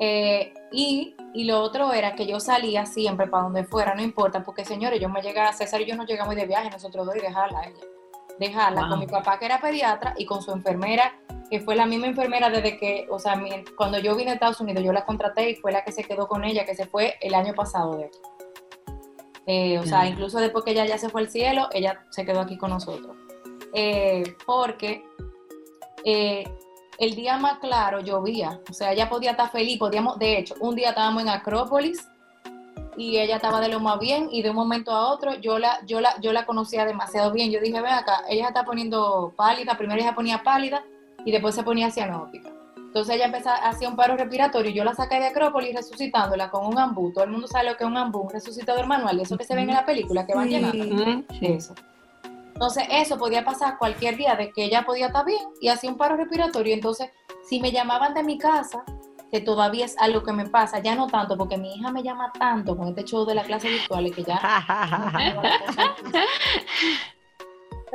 [0.00, 4.42] Eh, y, y lo otro era que yo salía siempre para donde fuera, no importa,
[4.42, 7.20] porque señores, yo me llegaba, César y yo nos llegamos de viaje, nosotros dos y
[7.20, 7.80] dejarla a ella.
[8.40, 8.90] Dejarla Wow.
[8.90, 11.14] con mi papá que era pediatra y con su enfermera,
[11.48, 14.60] que fue la misma enfermera desde que, o sea, mi- cuando yo vine a Estados
[14.60, 17.14] Unidos, yo la contraté y fue la que se quedó con ella, que se fue
[17.20, 18.18] el año pasado de aquí.
[19.46, 22.40] Eh, o sea, incluso después que ella ya se fue al cielo, ella se quedó
[22.40, 23.16] aquí con nosotros.
[23.74, 25.04] Eh, porque
[26.04, 26.44] eh,
[26.98, 30.74] el día más claro llovía, o sea, ella podía estar feliz, podíamos, de hecho, un
[30.74, 32.08] día estábamos en Acrópolis
[32.96, 35.84] y ella estaba de lo más bien y de un momento a otro yo la,
[35.84, 37.50] yo la, yo la conocía demasiado bien.
[37.50, 40.84] Yo dije, ven acá, ella se está poniendo pálida, primero ella ponía pálida
[41.24, 42.50] y después se ponía cianótica.
[42.94, 46.64] Entonces ella empezó, hacía un paro respiratorio y yo la saqué de Acrópolis resucitándola con
[46.64, 47.12] un ambú.
[47.12, 49.56] Todo el mundo sabe lo que es un ambú, un resucitador manual, eso que se
[49.56, 50.50] ven en la película, que van Sí.
[50.50, 51.24] llenando.
[51.40, 51.46] Sí.
[51.46, 51.74] Eso.
[52.52, 55.96] Entonces, eso podía pasar cualquier día de que ella podía estar bien y hacía un
[55.96, 56.72] paro respiratorio.
[56.72, 57.10] Entonces,
[57.48, 58.84] si me llamaban de mi casa,
[59.32, 62.30] que todavía es algo que me pasa, ya no tanto, porque mi hija me llama
[62.38, 64.40] tanto con este show de la clase virtual que ya.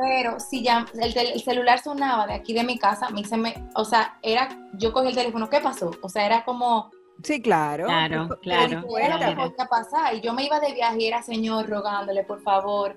[0.02, 3.24] Pero si ya el, tel- el celular sonaba de aquí de mi casa, a mí
[3.26, 5.92] se me, o sea, era, yo cogí el teléfono, ¿qué pasó?
[6.02, 6.90] O sea, era como,
[7.22, 7.86] Sí, claro.
[7.86, 8.98] Claro, claro.
[8.98, 10.16] era lo que podía pasar.
[10.16, 12.96] Y yo me iba de viaje y era señor rogándole, por favor,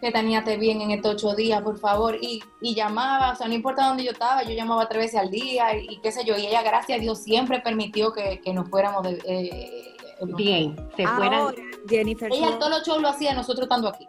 [0.00, 2.16] que esté bien en estos ocho días, por favor.
[2.18, 5.30] Y, y llamaba, o sea, no importa dónde yo estaba, yo llamaba tres veces al
[5.30, 6.34] día y, y qué sé yo.
[6.38, 9.18] Y ella, gracias a Dios, siempre permitió que, que nos fuéramos de...
[9.26, 9.92] eh,
[10.34, 14.06] Bien, se fueran, Ahora, Jennifer, Ella todos los shows lo hacía nosotros estando aquí.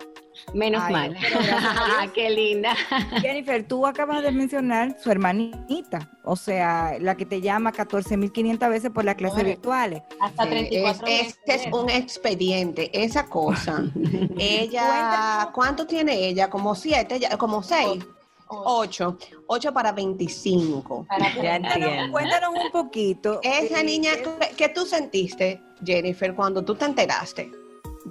[0.53, 1.17] Menos Ay, mal.
[1.21, 2.11] pero gracias a Dios.
[2.13, 2.75] Qué linda.
[3.21, 8.91] Jennifer, tú acabas de mencionar su hermanita, o sea, la que te llama 14.500 veces
[8.91, 9.49] por las clases Bueno.
[9.49, 10.03] virtuales.
[10.19, 11.39] Hasta Sí, 34 es, meses.
[11.45, 13.83] este es un expediente, esa cosa.
[14.37, 16.49] ella, ¿cuánto tiene ella?
[16.49, 18.03] Como siete, ya- como seis,
[18.49, 19.17] Ocho.
[19.17, 21.05] ocho, ocho para 25.
[21.07, 22.11] Para Cuéntanos, entiendo.
[22.11, 23.39] cuéntanos un poquito.
[23.43, 27.51] Esa eh, niña, eh, ¿qué- ¿qué tú sentiste, Jennifer, cuando tú te enteraste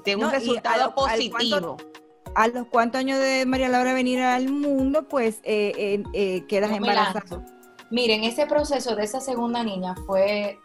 [0.05, 1.77] de un No, y a resultado al positivo?
[2.37, 6.71] A los cuantos años de María Laura venir al mundo, pues eh, eh, eh, quedas
[6.71, 7.43] me embarazada.
[7.91, 10.59] Miren, ese proceso de esa segunda niña fue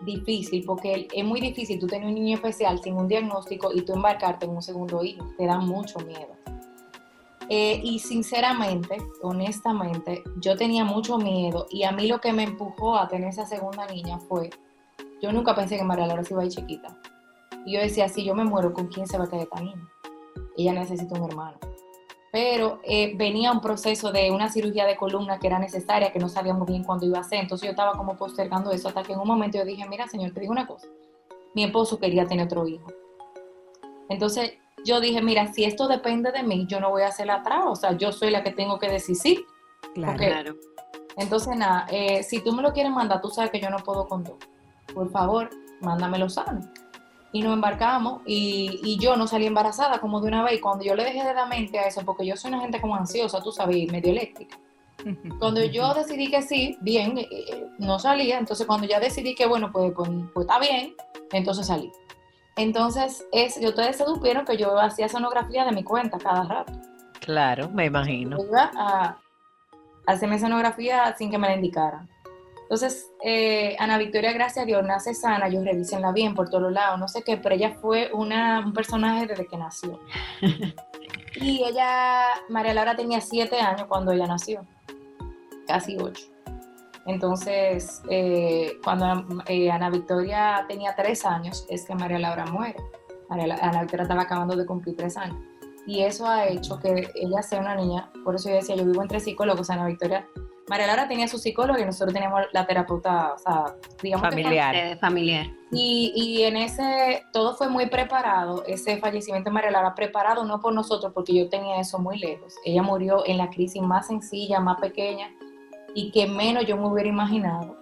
[0.00, 3.92] difícil porque es muy difícil tú tener un niño especial sin un diagnóstico y tú
[3.92, 5.26] embarcarte en un segundo hijo.
[5.36, 6.34] Te da mucho miedo.
[7.50, 12.96] Eh, y sinceramente, honestamente, yo tenía mucho miedo y a mí lo que me empujó
[12.96, 14.48] a tener esa segunda niña fue,
[15.20, 16.98] yo nunca pensé que María Laura se iba a ir chiquita.
[17.66, 19.88] Y yo decía, si yo me muero, ¿con quién se va a quedar esta niña?
[20.58, 21.58] Ella necesita un hermano
[22.30, 26.28] pero eh, venía un proceso de una cirugía de columna que era necesaria, que no
[26.28, 29.20] sabíamos bien cuándo iba a ser, entonces yo estaba como postergando eso hasta que en
[29.20, 30.86] un momento yo dije, mira señor, te digo una cosa,
[31.54, 32.86] mi esposo quería tener otro hijo.
[34.10, 34.52] Entonces
[34.84, 37.74] yo dije, mira, si esto depende de mí, yo no voy a hacer atrás, o
[37.74, 39.44] sea, yo soy la que tengo que decir sí.
[39.94, 40.18] Claro.
[40.18, 40.56] Claro.
[41.16, 44.06] Entonces nada, eh, si tú me lo quieres mandar, tú sabes que yo no puedo
[44.06, 44.38] con todo.
[44.94, 46.60] Por favor, mándamelo sano.
[47.32, 50.54] Y nos embarcamos y, y yo no salí embarazada como de una vez.
[50.54, 52.80] Y cuando yo le dejé de dar mente a eso, porque yo soy una gente
[52.80, 54.58] como ansiosa, tú sabes, medio eléctrica.
[55.38, 58.38] Cuando yo decidí que sí, bien, eh, eh, no salía.
[58.38, 60.94] Entonces cuando ya decidí que bueno, pues, pues, pues está bien,
[61.32, 61.92] entonces salí.
[62.58, 66.72] Entonces, es, ustedes se supieron que yo hacía sonografía de mi cuenta cada rato.
[67.20, 68.36] Claro, me imagino.
[68.42, 69.16] Iba a
[70.08, 72.08] hacerme sonografía sin que me la indicaran.
[72.68, 77.00] Entonces, eh, Ana Victoria, gracias a Dios, nace sana, yo revísenla bien por todos lados,
[77.00, 79.98] no sé qué, pero ella fue una, un personaje desde que nació.
[81.40, 84.66] Y ella, María Laura tenía siete años cuando ella nació,
[85.66, 86.26] casi ocho.
[87.06, 92.76] Entonces, eh, cuando eh, Ana Victoria tenía tres años, es que María Laura muere.
[93.28, 95.38] María Ana Victoria estaba acabando de cumplir tres años.
[95.86, 99.00] Y eso ha hecho que ella sea una niña, por eso yo decía, yo vivo
[99.00, 100.26] entre psicólogos, Ana Victoria.
[100.68, 103.64] María Laura tenía su psicólogo y nosotros teníamos la terapeuta, o sea,
[104.02, 104.74] digamos que Familiar.
[104.74, 105.46] Eh, familiar.
[105.72, 110.60] y, y en ese, todo fue muy preparado, ese fallecimiento de María Laura, preparado no
[110.60, 112.54] por nosotros, porque yo tenía eso muy lejos.
[112.64, 115.30] Ella murió en la crisis más sencilla, más pequeña,
[115.94, 117.76] y que menos yo me hubiera imaginado.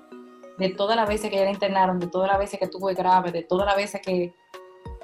[0.58, 3.30] De todas las veces que ella la internaron, de todas las veces que tuvo grave,
[3.32, 4.32] de todas las veces que,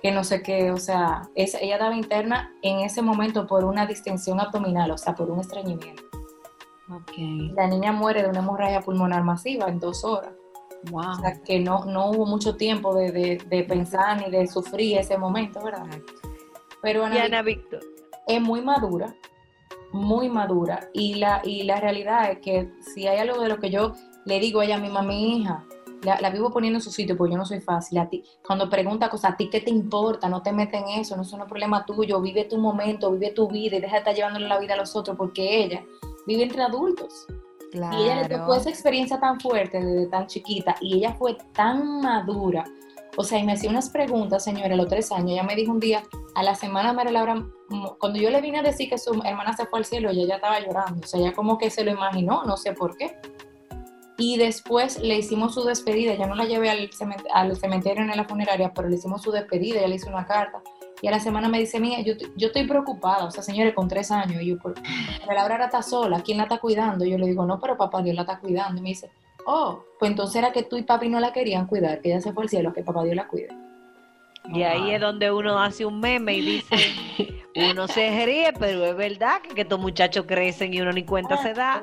[0.00, 3.86] que no sé qué, o sea, es- ella estaba interna en ese momento por una
[3.86, 6.02] distensión abdominal, o sea, por un estreñimiento.
[6.94, 7.12] Ok.
[7.54, 10.32] La niña muere de una hemorragia pulmonar masiva en dos horas.
[10.90, 11.10] Wow.
[11.10, 14.98] O sea, que no, no hubo mucho tiempo de, de- de pensar ni de sufrir
[14.98, 15.86] ese momento, ¿verdad?
[16.82, 17.80] Pero Y Ana Ana Víctor.
[18.26, 19.14] es muy madura
[19.94, 20.88] muy madura.
[20.94, 23.92] Y la, y la realidad es que si hay algo de lo que yo
[24.24, 25.64] le digo a ella misma, a mi hija,
[26.02, 27.98] la, la vivo poniendo en su sitio porque yo no soy fácil.
[27.98, 30.30] A ti, cuando pregunta cosas, ¿a ti qué te importa?
[30.30, 32.22] No te metes en eso, no es un problema tuyo.
[32.22, 34.96] Vive tu momento, vive tu vida y deja de estar llevándole la vida a los
[34.96, 35.84] otros porque ella
[36.26, 37.26] vive entre adultos.
[37.70, 37.96] Claro.
[37.98, 42.00] Y ella le tocó esa experiencia tan fuerte desde tan chiquita y ella fue tan
[42.02, 42.64] madura.
[43.16, 45.32] O sea, y me hacía unas preguntas, señora, a los tres años.
[45.32, 46.02] Ella me dijo un día,
[46.34, 49.54] a la semana, María Laura, mm, cuando yo le vine a decir que su hermana
[49.54, 51.00] se fue al cielo, ella ya estaba llorando.
[51.04, 53.18] O sea, ella como que se lo imaginó, no sé por qué.
[54.18, 56.14] Y después le hicimos su despedida.
[56.14, 59.22] Ya no la llevé al, cement- al cementerio ni a la funeraria, pero le hicimos
[59.22, 59.80] su despedida.
[59.80, 60.62] Ella le hizo una carta.
[61.02, 63.24] Y a la semana me dice, mía, yo, yo estoy preocupada.
[63.24, 64.40] O sea, señores, con tres años.
[64.40, 64.74] Y yo, por,
[65.26, 66.22] Laura ahora está sola.
[66.22, 67.04] ¿Quién la está cuidando?
[67.04, 68.78] Yo le digo, no, pero papá Dios la está cuidando.
[68.78, 69.10] Y me dice,
[69.44, 72.32] oh, pues entonces era que tú y papi no la querían cuidar, que ella se
[72.32, 73.48] fue al cielo, que papá Dios la cuide.
[74.54, 76.76] Y ahí es donde uno hace un meme y dice,
[77.70, 81.36] uno se ríe, pero es verdad que, que estos muchachos crecen y uno ni cuenta
[81.36, 81.82] se da.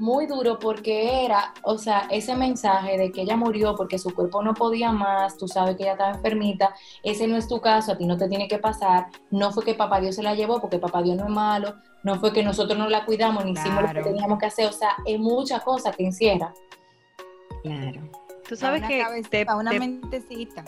[0.00, 4.42] Muy duro porque era, o sea, ese mensaje de que ella murió porque su cuerpo
[4.42, 7.98] no podía más, tú sabes que ella estaba enfermita, ese no es tu caso, a
[7.98, 10.78] ti no te tiene que pasar, no fue que papá Dios se la llevó porque
[10.78, 13.92] papá Dios no es malo, no fue que nosotros no la cuidamos ni hicimos lo
[13.92, 16.50] que teníamos que hacer, o sea, es muchas cosas que encierra.
[17.62, 18.00] Claro.
[18.48, 20.64] Tú sabes una que cabecita, te, una te- mentecita.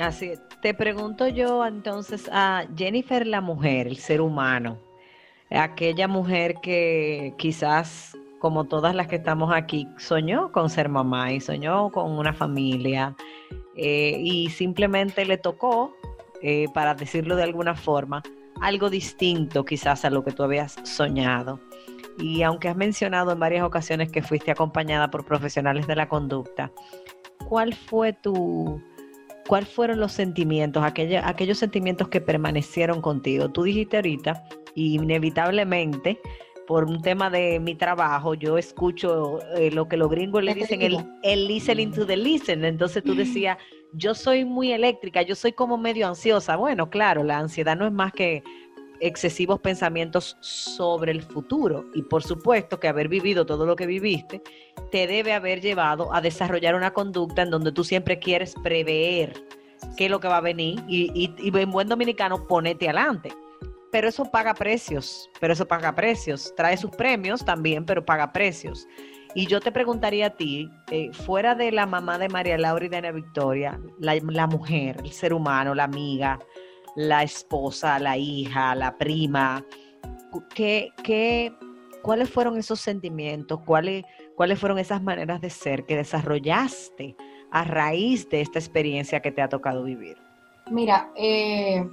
[0.00, 0.32] así,
[0.62, 4.78] te pregunto yo entonces a Jennifer la mujer, el ser humano,
[5.48, 11.40] aquella mujer que quizás como todas las que estamos aquí, soñó con ser mamá y
[11.40, 13.16] soñó con una familia
[13.74, 15.96] eh, y simplemente le tocó,
[16.42, 18.22] eh, para decirlo de alguna forma,
[18.60, 21.58] algo distinto quizás a lo que tú habías soñado.
[22.18, 26.70] Y aunque has mencionado en varias ocasiones que fuiste acompañada por profesionales de la conducta,
[27.48, 28.78] ¿cuál fue tu,
[29.46, 33.48] cuál fueron los sentimientos, aquellos sentimientos que permanecieron contigo?
[33.48, 36.20] Tú dijiste ahorita, inevitablemente,
[36.66, 40.80] por un tema de mi trabajo, yo escucho eh, lo que los gringos le dicen
[40.82, 42.64] el, el listening to the listen.
[42.64, 43.58] Entonces tú decías,
[43.92, 46.56] yo soy muy eléctrica, yo soy como medio ansiosa.
[46.56, 48.42] Bueno, claro, la ansiedad no es más que
[49.00, 51.84] excesivos pensamientos sobre el futuro.
[51.94, 54.40] Y por supuesto que haber vivido todo lo que viviste
[54.90, 59.32] te debe haber llevado a desarrollar una conducta en donde tú siempre quieres prever
[59.96, 63.32] qué es lo que va a venir y, y- y en buen dominicano ponete adelante.
[63.94, 66.52] Pero eso paga precios, pero eso paga precios.
[66.56, 68.88] Trae sus premios también, pero paga precios.
[69.36, 72.88] Y yo te preguntaría a ti, eh, fuera de la mamá de María Laura y
[72.88, 76.40] de Ana Victoria, la, mujer, el ser humano, la amiga,
[76.96, 79.64] la esposa, la hija, la prima,
[80.52, 81.54] ¿qué, qué,
[82.02, 83.60] ¿cuáles fueron esos sentimientos?
[83.64, 84.04] ¿Cuáles,
[84.34, 87.14] ¿Cuáles fueron esas maneras de ser que desarrollaste
[87.52, 90.16] a raíz de esta experiencia que te ha tocado vivir?
[90.68, 91.88] Mira, eh,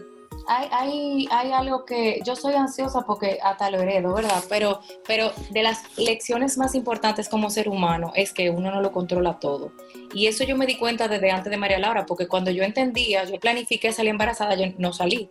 [0.47, 4.43] hay, hay, hay algo que yo soy ansiosa porque hasta lo heredo, ¿verdad?
[4.49, 8.91] Pero, pero de las lecciones más importantes como ser humano es que uno no lo
[8.91, 9.71] controla todo.
[10.13, 13.23] Y eso yo me di cuenta desde antes de María Laura, porque cuando yo entendía,
[13.23, 15.29] yo planifiqué salir embarazada, yo no salí.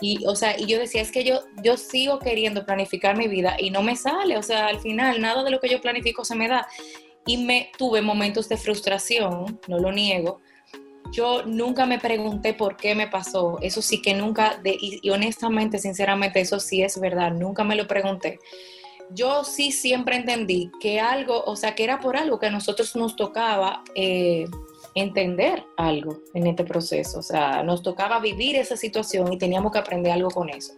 [0.00, 3.56] Y, o sea, y yo decía, es que yo, yo sigo queriendo planificar mi vida
[3.58, 4.36] y no me sale.
[4.36, 6.66] O sea, al final, nada de lo que yo planifico se me da.
[7.24, 10.40] Y me tuve momentos de frustración, no lo niego,
[11.12, 13.58] yo nunca me pregunté por qué me pasó.
[13.60, 17.32] Eso sí que nunca, y, honestamente, sinceramente, eso sí es verdad.
[17.32, 18.40] Nunca me lo pregunté.
[19.10, 22.96] Yo sí siempre entendí que algo, o sea, que era por algo que a nosotros
[22.96, 24.46] nos tocaba eh,
[24.94, 27.18] entender algo en este proceso.
[27.18, 30.72] O sea, nos tocaba vivir esa situación y teníamos que aprender algo con eso.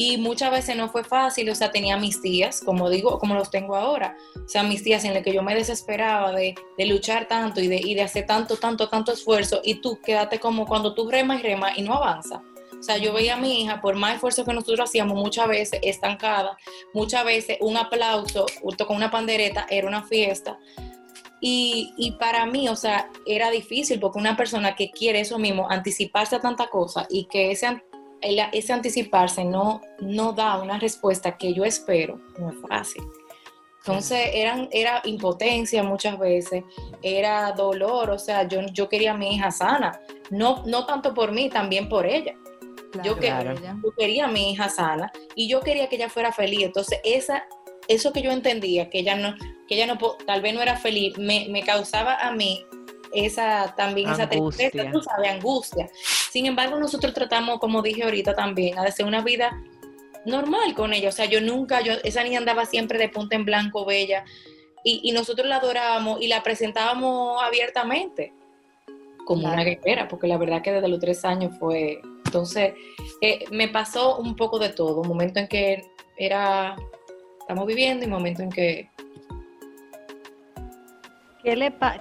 [0.00, 3.50] Y muchas veces no fue fácil, o sea, tenía mis días, como digo, como los
[3.50, 6.54] tengo ahora, o sea, mis días en los que yo me desesperaba de,
[6.86, 10.66] luchar tanto y de, y de, hacer tanto, tanto, tanto esfuerzo, y tú quédate como
[10.66, 12.44] cuando tú remas y remas y no avanza.
[12.78, 15.80] O sea, yo veía a mi hija, por más esfuerzo que nosotros hacíamos, muchas veces
[15.82, 16.56] estancada,
[16.94, 20.60] muchas veces un aplauso, junto con una pandereta, era una fiesta.
[21.40, 25.68] Y, y, para mí, o sea, era difícil porque una persona que quiere eso mismo,
[25.68, 27.66] anticiparse a tanta cosa y que ese
[28.20, 33.02] el, ese anticiparse no, no da una respuesta que yo espero, no es fácil.
[33.78, 36.62] Entonces eran, era impotencia muchas veces,
[37.00, 39.98] era dolor, o sea, yo, yo quería a mi hija sana,
[40.30, 42.34] no, no tanto por mí, también por ella.
[42.92, 43.54] Claro, yo, que, claro.
[43.54, 46.64] yo quería a mi hija sana y yo quería que ella fuera feliz.
[46.64, 47.44] Entonces, esa,
[47.86, 49.34] eso que yo entendía, que ella no,
[49.66, 52.64] que ella no, tal vez no era feliz, me, me causaba a mí
[53.12, 54.24] esa también angustia.
[54.24, 55.90] esa tristeza, tú sabes, angustia.
[56.30, 59.62] Sin embargo, nosotros tratamos, como dije ahorita también, a hacer una vida
[60.24, 61.08] normal con ella.
[61.08, 64.24] O sea, yo nunca, yo, esa niña andaba siempre de punta en blanco, bella,
[64.84, 68.32] y, y nosotros la adorábamos y la presentábamos abiertamente
[69.28, 69.56] como claro.
[69.56, 72.00] una guerrera, porque la verdad que desde los tres años fue...
[72.24, 72.72] Entonces,
[73.20, 75.84] eh, me pasó un poco de todo, un momento en que
[76.16, 76.76] era,
[77.40, 78.88] estamos viviendo y momento en que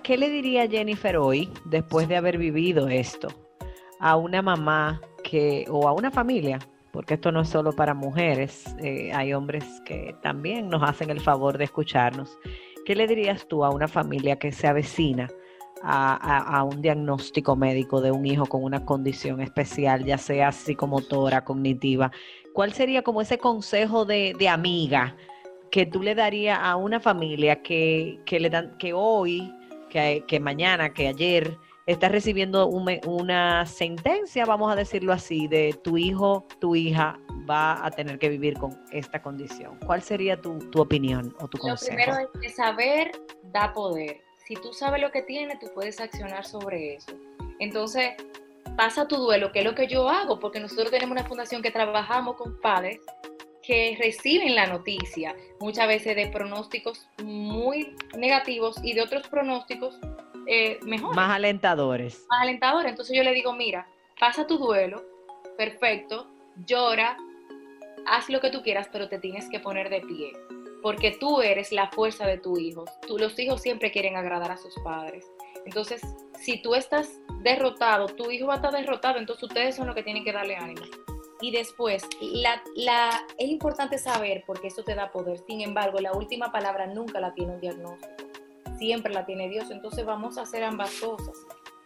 [0.04, 3.30] ¿Qué le, diría Jennifer hoy, después de haber vivido esto,
[3.98, 6.60] a una mamá que, o a una familia?
[6.92, 11.22] Porque esto no es solo para mujeres, eh, hay hombres que también nos hacen el
[11.22, 12.38] favor de escucharnos.
[12.86, 15.30] ¿Qué le dirías tú a una familia que se avecina
[15.82, 20.52] a, a- a un diagnóstico médico de un hijo con una condición especial, ya sea
[20.52, 22.12] psicomotora, cognitiva?
[22.52, 25.16] ¿Cuál sería como ese consejo de, de amiga?
[25.72, 29.54] Que tú le darías a una familia que, que le dan, que hoy,
[29.90, 31.58] que, que mañana, que ayer
[31.88, 37.84] está recibiendo un una sentencia, vamos a decirlo así, de tu hijo, tu hija va
[37.86, 39.80] a tener que vivir con esta condición.
[39.86, 41.96] ¿Cuál sería tu, tu opinión o tu Lo consejo?
[41.96, 43.12] primero es que saber
[43.44, 44.22] da poder.
[44.46, 47.14] Si tú sabes lo que tienes, tú puedes accionar sobre eso.
[47.60, 48.12] Entonces,
[48.76, 51.72] pasa tu duelo, que es lo que yo hago, porque nosotros tenemos una fundación que
[51.72, 53.00] trabajamos con padres
[53.68, 60.00] que reciben la noticia muchas veces de pronósticos muy negativos y de otros pronósticos
[60.48, 62.26] eh, mejores, Más alentadores.
[62.30, 62.92] más alentadores.
[62.92, 63.86] Entonces yo le digo, mira,
[64.18, 65.04] pasa tu duelo,
[65.58, 66.28] perfecto,
[66.66, 67.18] llora,
[68.06, 70.32] haz lo que tú quieras, pero te tienes que poner de pie,
[70.82, 72.86] porque tú eres la fuerza de tu hijo.
[73.06, 75.30] Tú, los hijos siempre quieren agradar a sus padres.
[75.66, 76.02] Entonces,
[76.40, 80.04] si tú estás derrotado, tu hijo va a estar derrotado, entonces ustedes son los que
[80.04, 80.86] tienen que darle ánimo.
[81.40, 82.62] Y después, la,
[83.38, 85.40] es importante saber, porque eso te da poder.
[85.46, 88.14] Sin embargo, la última palabra nunca la tiene un diagnóstico.
[88.80, 89.70] Siempre la tiene Dios.
[89.70, 91.36] Entonces vamos a hacer ambas cosas.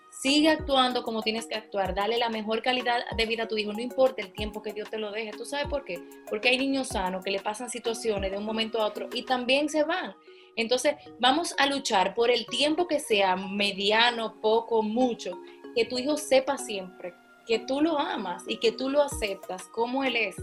[0.09, 1.93] Sigue actuando como tienes que actuar.
[1.93, 3.73] Dale la mejor calidad de vida a tu hijo.
[3.73, 5.31] No importa el tiempo que Dios te lo deje.
[5.31, 6.01] ¿Tú sabes por qué?
[6.29, 9.67] Porque hay niños sanos que le pasan situaciones de un momento a otro y también
[9.67, 10.15] se van.
[10.55, 15.39] Entonces, vamos a luchar por el tiempo que sea, mediano, poco, mucho,
[15.75, 17.13] que tu hijo sepa siempre
[17.51, 20.37] que tú lo amas y que tú lo aceptas como él es.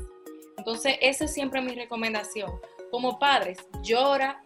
[0.59, 2.50] Entonces, esa es siempre mi recomendación.
[2.90, 4.44] Como padres, llora,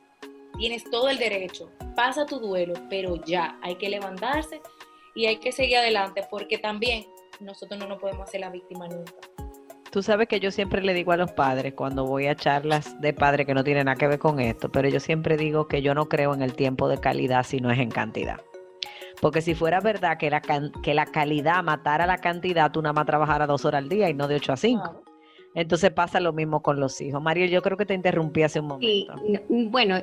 [0.56, 4.60] tienes todo el derecho, pasa tu duelo, pero ya hay que levantarse
[5.16, 7.04] y hay que seguir adelante porque también
[7.40, 9.12] nosotros no nos podemos hacer la víctima nunca.
[9.90, 13.12] Tú sabes que yo siempre le digo a los padres cuando voy a charlas de
[13.12, 15.96] padres que no tienen nada que ver con esto, pero yo siempre digo que yo
[15.96, 18.40] no creo en el tiempo de calidad si no es en cantidad.
[19.23, 22.93] Porque si fuera verdad que la, can- que la calidad matara la cantidad, tú nada
[22.93, 24.83] más trabajara dos horas al día y no de ocho a cinco.
[24.83, 25.03] Claro.
[25.55, 27.23] Entonces pasa lo mismo con los hijos.
[27.23, 29.45] Mario, yo creo que te interrumpí hace un Sí, momento.
[29.49, 29.97] no, bueno,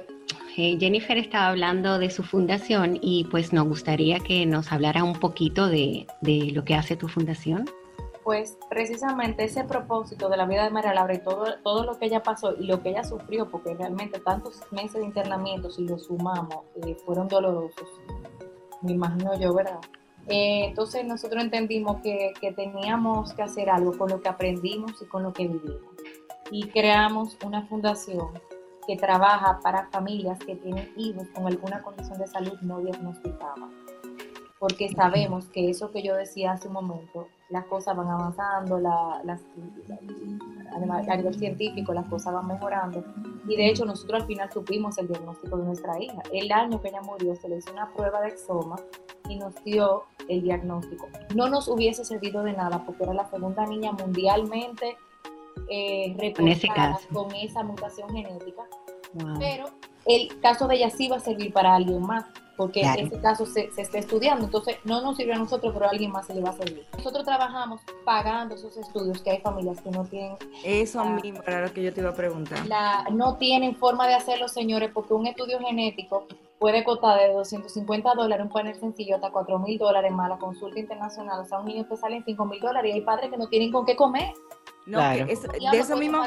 [0.56, 5.14] eh, Jennifer estaba hablando de su fundación y pues nos gustaría que nos hablara un
[5.14, 7.66] poquito de, de lo que hace tu fundación.
[8.24, 12.06] Pues precisamente ese propósito de la vida de María Laura y todo, todo lo que
[12.06, 15.98] ella pasó y lo que ella sufrió, porque realmente tantos meses de internamiento, si lo
[15.98, 17.90] sumamos, eh, fueron dolorosos,
[18.82, 19.80] me imagino yo, ¿verdad?
[20.28, 25.06] Eh, entonces nosotros entendimos que, que teníamos que hacer algo con lo que aprendimos y
[25.06, 25.96] con lo que vivimos.
[26.52, 28.30] Y creamos una fundación
[28.88, 33.70] que trabaja para familias que tienen hijos con alguna condición de salud no diagnosticada
[34.60, 39.22] porque sabemos que eso que yo decía hace un momento, las cosas van avanzando, la-
[39.24, 39.42] las,
[40.72, 43.04] a nivel científico las cosas van mejorando.
[43.48, 46.22] Y de hecho nosotros al final supimos el diagnóstico de nuestra hija.
[46.32, 48.76] El año que ella murió se le hizo una prueba de exoma
[49.28, 51.08] y nos dio el diagnóstico.
[51.36, 54.96] No nos hubiese servido de nada porque era la segunda niña mundialmente
[55.70, 58.64] eh, reportada con esa mutación genética
[59.12, 59.40] Wow.
[59.40, 59.66] pero
[60.06, 62.26] el caso de ella sí va a servir para alguien más,
[62.60, 63.02] porque Claro.
[63.04, 66.12] ese caso se, se está estudiando, entonces no nos sirve a nosotros, pero a alguien
[66.12, 66.86] más se le va a servir.
[66.98, 70.36] Nosotros trabajamos pagando esos estudios, que hay familias que no tienen,
[70.66, 72.68] Eso mismo era lo que yo te iba a preguntar.
[72.68, 76.28] la, no tienen forma de hacerlo, señores, porque un estudio genético
[76.60, 80.78] puede costar de 250 dólares, un panel sencillo, hasta 4 mil dólares más la consulta
[80.82, 83.38] internacional, o sea, un niño te sale en 5 mil dólares y hay padres que
[83.38, 84.34] no tienen con qué comer.
[84.86, 85.26] No, Claro.
[85.28, 86.24] que Y de eso mismo,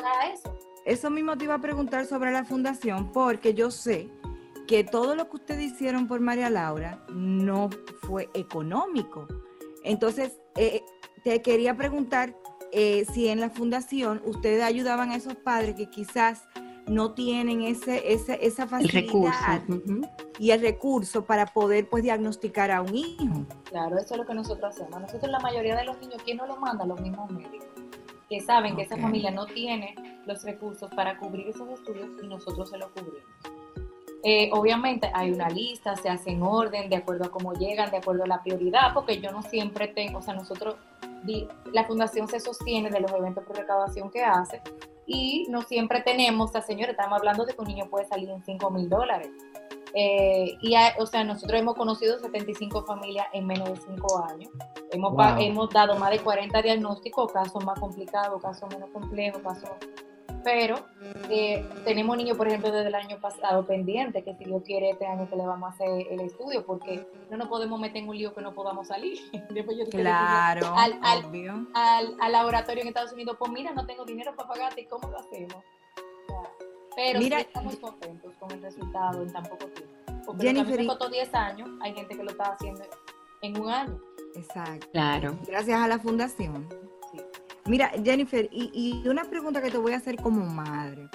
[0.86, 4.08] eso mismo te iba a preguntar sobre la fundación, porque yo sé
[4.66, 7.68] que todo lo que ustedes hicieron por María Laura no
[8.02, 9.26] fue económico.
[9.84, 10.82] Entonces, eh,
[11.24, 12.36] te quería preguntar
[12.72, 16.44] eh, si en la fundación ustedes ayudaban a esos padres que quizás
[16.86, 20.08] no tienen ese, ese- esa El facilidad recurso.
[20.38, 23.46] y el recurso para poder pues diagnosticar a un hijo.
[23.64, 25.00] Claro, eso es lo que nosotros hacemos.
[25.00, 26.84] Nosotros la mayoría de los niños, ¿quién nos lo manda?
[26.86, 27.68] Los mismos médicos,
[28.28, 29.94] que saben que esa familia no tiene
[30.26, 33.22] los recursos para cubrir esos estudios y nosotros se los cubrimos.
[34.24, 37.96] Eh, obviamente hay una lista, se hace en orden, de acuerdo a cómo llegan, de
[37.96, 40.76] acuerdo a la prioridad, porque yo no siempre tengo, o sea, nosotros,
[41.72, 44.60] la fundación se sostiene de los eventos por recaudación que hace
[45.06, 48.30] y no siempre tenemos, o sea, señores, estamos hablando de que un niño puede salir
[48.30, 49.28] en 5 mil dólares.
[49.94, 54.50] Eh, y, hay- o sea, nosotros hemos conocido 75 familias en menos de 5 años.
[54.90, 55.38] Hemos, Wow.
[55.40, 59.68] hemos dado más de 40 diagnósticos, casos más complicados, casos menos complejos, casos
[60.44, 60.76] pero
[61.30, 65.06] eh, tenemos niños, por ejemplo, desde el año pasado pendiente, que si Dios quiere este
[65.06, 68.16] año que le vamos a hacer el estudio, porque no nos podemos meter en un
[68.16, 69.18] lío que no podamos salir.
[69.50, 71.66] Después yo que Claro, al, al, obvio.
[71.74, 75.08] al, al laboratorio en Estados Unidos, pues mira, no tengo dinero para pagarte, ¿y cómo
[75.08, 75.62] lo hacemos?
[76.94, 79.94] Pero Mira, sí estamos contentos con el resultado en tan poco tiempo.
[80.26, 82.82] Porque Jennifer, y- costó 10 años, hay gente que lo está haciendo
[83.40, 83.98] en un año.
[84.36, 84.86] Exacto.
[84.92, 85.38] Claro.
[85.46, 86.68] Gracias a la fundación.
[87.66, 91.08] Mira, Jennifer, y, una pregunta que te voy a hacer como madre.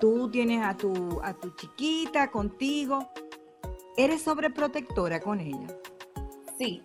[0.00, 3.08] Tú tienes a tu, a tu chiquita contigo.
[3.96, 5.68] ¿Eres sobreprotectora con ella?
[6.58, 6.82] Sí.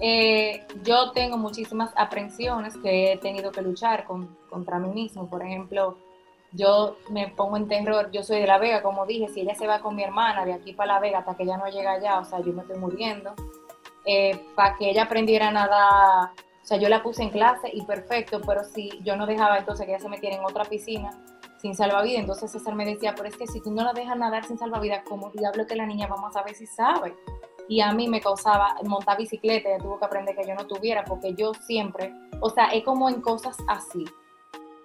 [0.00, 5.28] Eh, yo tengo muchísimas aprensiones que he tenido que luchar con- contra mí mismo.
[5.28, 5.98] Por ejemplo,
[6.52, 9.66] yo me pongo en terror, yo soy de La Vega, como dije, si ella se
[9.68, 12.18] va con mi hermana de aquí para La Vega hasta que ella no llega allá,
[12.18, 13.34] o sea, yo me estoy muriendo.
[14.56, 16.30] para que ella aprendiera a nadar,
[16.62, 19.86] o sea, yo la puse en clase y perfecto, pero si yo no dejaba entonces
[19.86, 21.10] que ella se metiera en otra piscina
[21.58, 24.44] sin salvavidas, entonces César me decía, pero es que si tú no la dejas nadar
[24.44, 27.14] sin salvavidas, ¿cómo diablo que la niña vamos a ver si sabe?
[27.68, 31.04] Y a mí me causaba montar bicicleta, ella tuvo que aprender que yo no tuviera,
[31.04, 34.04] porque yo siempre, o sea, es como en cosas así.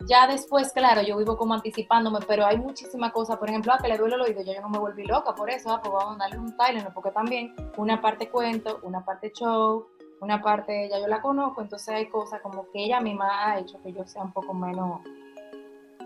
[0.08, 3.88] Ya después, claro, yo vivo como anticipándome, pero hay muchísimas cosas, por ejemplo, a que
[3.88, 6.20] le duele el oído, yo no me volví loca por eso, ah, pues vamos a
[6.20, 9.88] darle un Tylenol, porque también una parte cuento, una parte show,
[10.26, 13.82] una parte ya yo la conozco, entonces hay cosas como que ella misma ha hecho
[13.82, 15.00] que yo sea un poco menos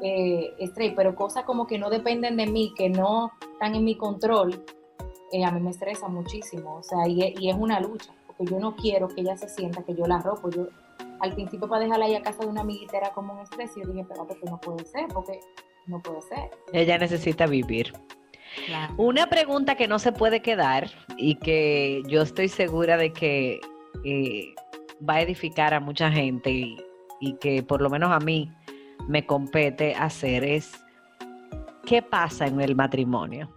[0.01, 3.95] eh, straight, pero cosas como que no dependen de mí, que no están en mi
[3.95, 4.63] control,
[5.31, 8.45] eh, a mí me estresa muchísimo, o sea, y, es- y es una lucha, porque
[8.45, 10.67] yo no quiero que ella se sienta que yo la ropo, yo
[11.19, 13.81] al principio para dejarla ahí a casa de una amiguita era como un estrés y
[13.81, 15.39] yo dije, espérate, que no puede ser, porque
[15.87, 16.49] no puede ser.
[16.71, 17.91] Ella necesita vivir.
[18.65, 18.93] Claro.
[18.97, 23.59] Una pregunta que no se puede quedar y que yo estoy segura de que
[24.03, 24.53] eh,
[25.07, 26.77] va a edificar a mucha gente y,
[27.19, 28.51] y que por lo menos a mí
[29.07, 30.71] me compete hacer es,
[31.85, 33.49] ¿qué pasa en el matrimonio?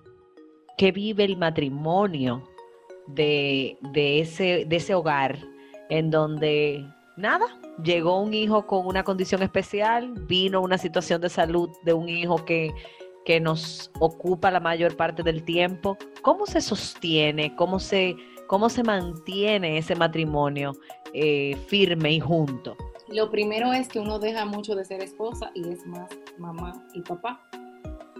[0.79, 2.43] ¿Qué vive el matrimonio
[3.07, 5.39] de, de ese, de ese hogar
[5.91, 7.47] en donde nada?
[7.83, 12.45] Llegó un hijo con una condición especial, vino una situación de salud de un hijo
[12.45, 12.73] que
[13.25, 15.97] que nos ocupa la mayor parte del tiempo.
[16.23, 17.55] ¿Cómo se sostiene?
[17.57, 18.17] ¿Cómo se,
[18.53, 20.73] cómo se mantiene ese matrimonio
[21.15, 22.77] eh, firme y junto?
[23.09, 27.01] Lo primero es que uno deja mucho de ser esposa y es más mamá y
[27.01, 27.49] papá.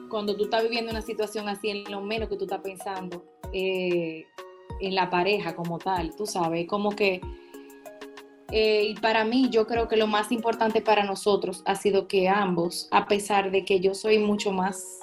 [0.09, 3.23] Cuando tú estás viviendo una situación así, en lo menos que tú estás pensando
[3.53, 4.25] eh,
[4.81, 7.21] en la pareja como tal, tú sabes, como que,
[8.53, 12.31] eh, y para mí yo creo que lo más importante para nosotros ha sido que
[12.31, 14.99] ambos, a pesar de que yo soy mucho más,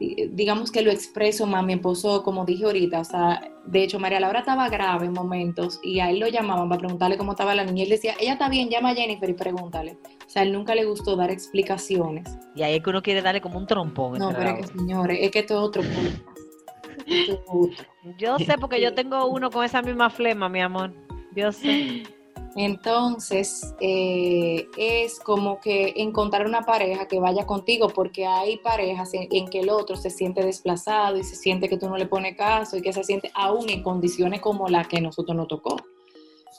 [0.00, 4.18] digamos que lo expreso más, mi esposo, como dije ahorita, o sea, de hecho María
[4.18, 7.64] Laura estaba grave en momentos y a él lo llamaban para preguntarle cómo estaba la
[7.64, 7.80] niña.
[7.80, 9.98] Y él decía, ella está bien, llama a Jennifer y pregúntale.
[10.26, 12.26] O sea, a él nunca le gustó dar explicaciones.
[12.54, 14.18] Y ahí es que uno quiere darle como un trompón.
[14.18, 16.30] No, pero es que señores, es que esto es otro punto.
[17.06, 17.86] Esto es otro.
[18.18, 20.94] Yo sé porque yo tengo uno con esa misma flema, mi amor.
[21.34, 22.04] Yo sé.
[22.56, 29.48] Entonces, eh, es como que encontrar una pareja que vaya contigo, porque hay parejas en,
[29.48, 32.76] que el otro se siente desplazado y se siente que tú no le pones caso
[32.76, 35.76] y que se siente aún en condiciones como la que nosotros nos tocó.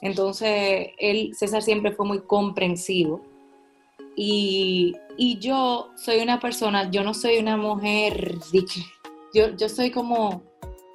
[0.00, 3.20] Entonces, él, César siempre fue muy comprensivo.
[4.16, 8.38] Y, y yo soy una persona, yo no soy una mujer,
[9.32, 10.42] yo, yo soy como,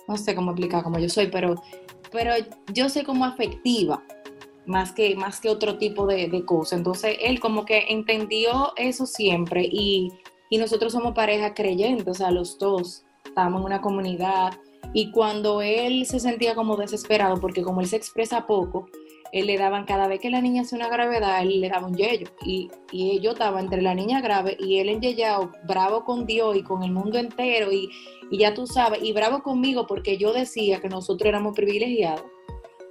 [0.07, 1.55] no sé cómo explicar cómo yo soy, pero,
[2.11, 2.33] pero
[2.73, 4.03] yo soy como afectiva
[4.67, 6.77] más que, más que otro tipo de, de cosas.
[6.79, 10.11] Entonces, él como que entendió eso siempre y,
[10.49, 14.53] y nosotros somos pareja creyente, o sea, los dos estamos en una comunidad.
[14.93, 18.87] Y cuando él se sentía como desesperado, porque como él se expresa poco,
[19.31, 21.95] él le daban, cada vez que la niña hace una gravedad, él le daba un
[21.95, 22.27] yello.
[22.45, 26.63] Y, y yo estaba entre la niña grave y él enyellado, bravo con Dios y
[26.63, 27.89] con el mundo entero y,
[28.31, 32.23] y ya tú sabes, y bravo conmigo porque yo decía que nosotros éramos privilegiados,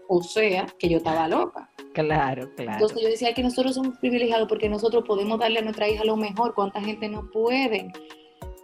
[0.09, 1.71] o sea, que yo estaba loca.
[1.93, 2.73] Claro, claro.
[2.73, 6.17] Entonces yo decía que nosotros somos privilegiados porque nosotros podemos darle a nuestra hija lo
[6.17, 7.91] mejor, cuánta gente no puede.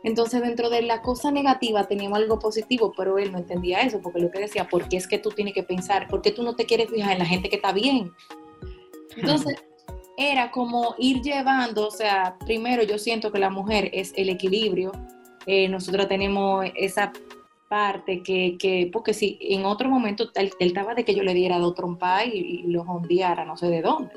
[0.05, 4.21] Entonces dentro de la cosa negativa teníamos algo positivo, pero él no entendía eso, porque
[4.21, 6.09] lo que decía, ¿por qué es que tú tienes que pensar?
[6.09, 8.13] ¿Por qué tú no te quieres fijar en la gente que está bien?
[9.17, 9.57] Entonces
[10.17, 14.93] era como ir llevando, o sea, primero yo siento que la mujer es el equilibrio,
[15.47, 17.13] eh, nosotros tenemos esa
[17.73, 21.33] parte que, que, porque si en otro momento él, él estaba de que yo le
[21.33, 24.13] diera dos trompas y, y lo hondeara no sé de dónde.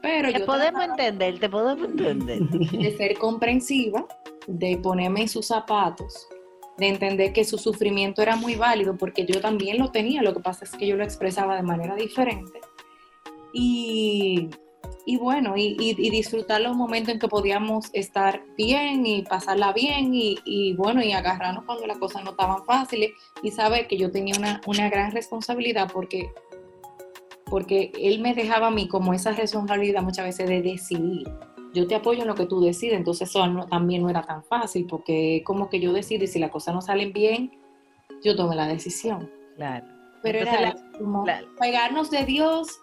[0.00, 2.38] Pero Te yo podemos entender, te podemos entender.
[2.48, 4.06] de ser comprensiva,
[4.46, 6.28] de ponerme en sus zapatos,
[6.76, 10.38] de entender que su sufrimiento era muy válido porque yo también lo tenía, lo que
[10.38, 12.60] pasa es que yo lo expresaba de manera diferente.
[13.52, 14.50] Y,
[15.10, 19.72] y bueno, y, y- y disfrutar los momentos en que podíamos estar bien y pasarla
[19.72, 23.96] bien y, y bueno, y agarrarnos cuando las cosas no estaban fáciles y saber que
[23.96, 26.30] yo tenía una, una gran responsabilidad porque,
[27.46, 31.26] porque él me dejaba a mí como esa responsabilidad muchas veces de decidir.
[31.72, 34.44] Yo te apoyo en lo que tú decides, entonces eso no- también no era tan
[34.44, 37.50] fácil porque como que yo decido y si las cosas no salen bien,
[38.22, 39.30] yo tomé la decisión.
[39.56, 39.86] Claro.
[40.22, 42.78] Pero Entonces, era la- como la- pegarnos de Dios,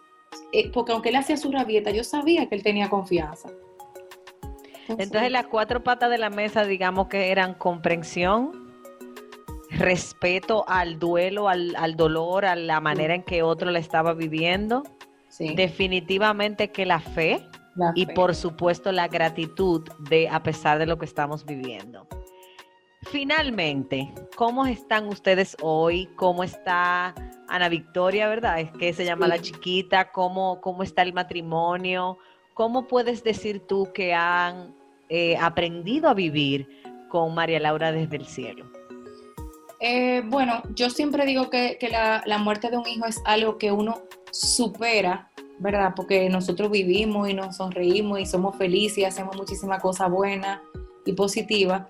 [0.51, 3.49] eh, porque aunque él hacía su rabieta, yo sabía que él tenía confianza.
[4.87, 8.71] Entonces las cuatro patas de la mesa, digamos que eran comprensión,
[9.71, 14.83] respeto al duelo, al, al dolor, a la manera en que otro la estaba viviendo,
[15.27, 17.41] sí, definitivamente que la fe
[17.75, 18.13] la y fe.
[18.13, 22.07] por supuesto la gratitud de a pesar de lo que estamos viviendo.
[23.11, 26.07] Finalmente, ¿cómo están ustedes hoy?
[26.15, 27.13] ¿Cómo está
[27.47, 28.59] Ana Victoria, verdad?
[28.59, 29.31] Es que se llama Sí.
[29.31, 30.11] la chiquita.
[30.11, 32.17] ¿Cómo, cómo está el matrimonio?
[32.53, 34.73] ¿Cómo puedes decir tú que han
[35.09, 36.67] eh, aprendido a vivir
[37.09, 38.65] con María Laura desde el cielo?
[39.79, 43.57] Eh, bueno, yo siempre digo que, que la, la muerte de un hijo es algo
[43.57, 44.01] que uno
[44.31, 45.29] supera,
[45.59, 45.93] ¿verdad?
[45.95, 50.59] Porque nosotros vivimos y nos sonreímos y somos felices y hacemos muchísimas cosas buenas
[51.05, 51.83] y positivas,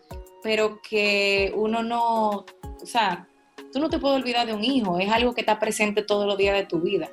[0.46, 3.28] pero que uno no, o sea,
[3.74, 6.38] tú no te puedes olvidar de un hijo, es algo que está presente todos los
[6.38, 7.10] días de tu vida.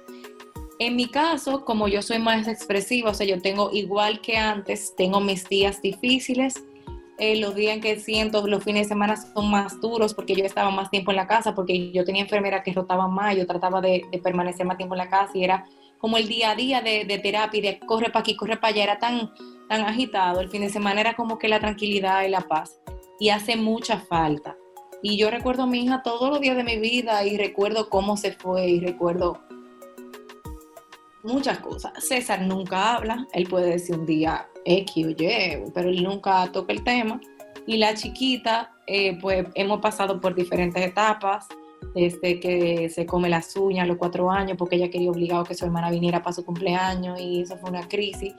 [0.78, 4.94] En mi caso, como yo soy más expresiva, o sea, yo tengo igual que antes,
[4.98, 6.62] tengo mis días difíciles,
[7.18, 10.44] eh, los días en que siento los fines de semana son más duros porque yo
[10.44, 13.80] estaba más tiempo en la casa, porque yo tenía enfermera que rotaban más, yo trataba
[13.80, 15.64] de, de permanecer más tiempo en la casa y era
[15.96, 18.82] como el día a día de, de terapia de corre para aquí, corre para allá,
[18.82, 19.32] era tan,
[19.70, 20.42] tan agitado.
[20.42, 22.78] El fin de semana era como que la tranquilidad y la paz
[23.18, 24.56] y hace mucha falta.
[25.02, 28.16] Y yo recuerdo a mi hija todos los días de mi vida y recuerdo cómo
[28.16, 29.40] se fue y recuerdo
[31.22, 31.92] muchas cosas.
[31.98, 36.84] César nunca habla, él puede decir un día X o pero él nunca toca el
[36.84, 37.20] tema.
[37.66, 41.46] Y la chiquita, eh, pues hemos pasado por diferentes etapas,
[41.94, 45.54] desde que se come las uñas a los cuatro años, porque ella quería obligado que
[45.54, 48.34] su hermana viniera para su cumpleaños y eso fue una crisis.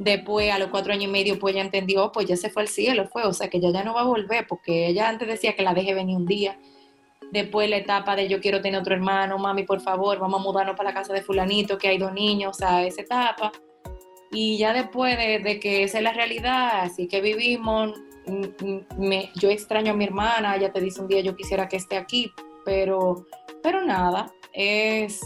[0.00, 2.62] Después, a los cuatro años y medio, pues ella entendió, oh, pues ya se fue
[2.62, 5.28] al cielo, fue, o sea que ella ya no va a volver, porque ella antes
[5.28, 6.58] decía que la deje venir un día.
[7.30, 10.74] Después la etapa de yo quiero tener otro hermano, mami, por favor, vamos a mudarnos
[10.74, 13.52] para la casa de fulanito, que hay dos niños, o sea, esa etapa.
[14.32, 17.92] Y ya después de, de que esa es la realidad, así que vivimos,
[18.26, 21.76] mm, mm, yo extraño a mi hermana, ella te dice un día yo quisiera que
[21.76, 22.32] esté aquí,
[22.64, 23.26] pero,
[23.62, 25.20] pero nada, es,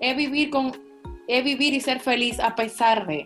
[0.00, 0.89] es vivir con,
[1.30, 3.24] es vivir y ser feliz a pesar de,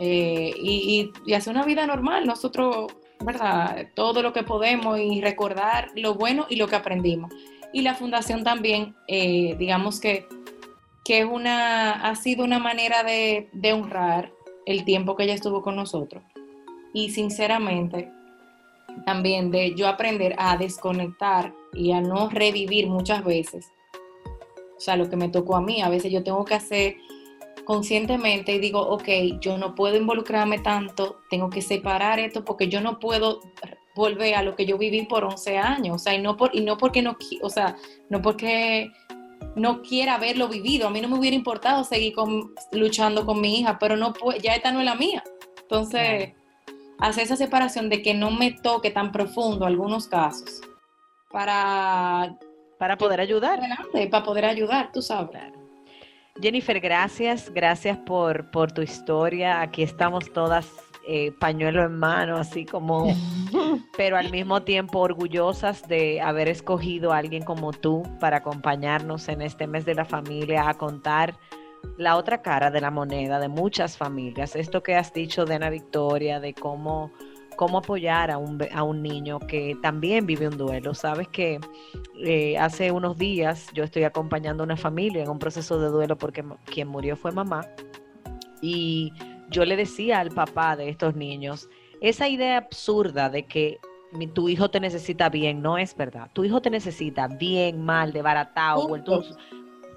[0.00, 2.92] eh, y, y- hacer una vida normal, nosotros,
[3.24, 3.86] ¿verdad?
[3.94, 7.32] Todo lo que podemos y recordar lo bueno y lo que aprendimos.
[7.72, 10.26] Y la fundación también, eh, digamos que,
[11.04, 14.32] que es una, ha sido una manera de, de honrar
[14.66, 16.22] el tiempo que ella estuvo con nosotros.
[16.92, 18.10] Y sinceramente,
[19.06, 23.66] también de yo aprender a desconectar y a no revivir muchas veces.
[24.76, 26.96] O sea, lo que me tocó a mí, a veces yo tengo que hacer
[27.64, 29.08] conscientemente y digo, ok,
[29.40, 33.40] yo no puedo involucrarme tanto, tengo que separar esto porque yo no puedo
[33.94, 36.60] volver a lo que yo viví por 11 años, o sea, y no, por, y
[36.60, 37.76] no porque no, o sea,
[38.10, 38.90] no porque
[39.56, 43.60] no quiera haberlo vivido, a mí no me hubiera importado seguir con, luchando con mi
[43.60, 44.12] hija, pero no
[44.42, 45.22] ya esta no es la mía.
[45.62, 46.32] Entonces,
[46.98, 50.60] hacer esa separación de que no me toque tan profundo algunos casos
[51.30, 52.36] para
[52.78, 53.58] Para poder ayudar.
[53.58, 55.30] adelante, para poder ayudar, tú sabes.
[55.30, 55.64] Claro.
[56.40, 59.60] Jennifer, gracias, gracias por, por tu historia.
[59.60, 60.68] Aquí estamos todas
[61.06, 63.06] eh, pañuelo en mano, así como,
[63.96, 69.42] pero al mismo tiempo orgullosas de haber escogido a alguien como tú para acompañarnos en
[69.42, 71.34] este mes de la familia a contar
[71.98, 74.56] la otra cara de la moneda de muchas familias.
[74.56, 77.12] Esto que has dicho de Ana Victoria, de cómo,
[77.56, 80.94] cómo apoyar a un, a un niño que también vive un duelo.
[80.94, 81.60] Sabes que
[82.24, 86.16] eh, hace unos días yo estoy acompañando a una familia en un proceso de duelo
[86.16, 87.66] porque quien murió fue mamá.
[88.60, 89.12] Y
[89.50, 91.68] yo le decía al papá de estos niños,
[92.00, 93.78] esa idea absurda de que
[94.12, 96.30] mi- tu hijo te necesita bien, no es verdad.
[96.32, 99.22] Tu hijo te necesita bien, mal, desbaratado, vuelto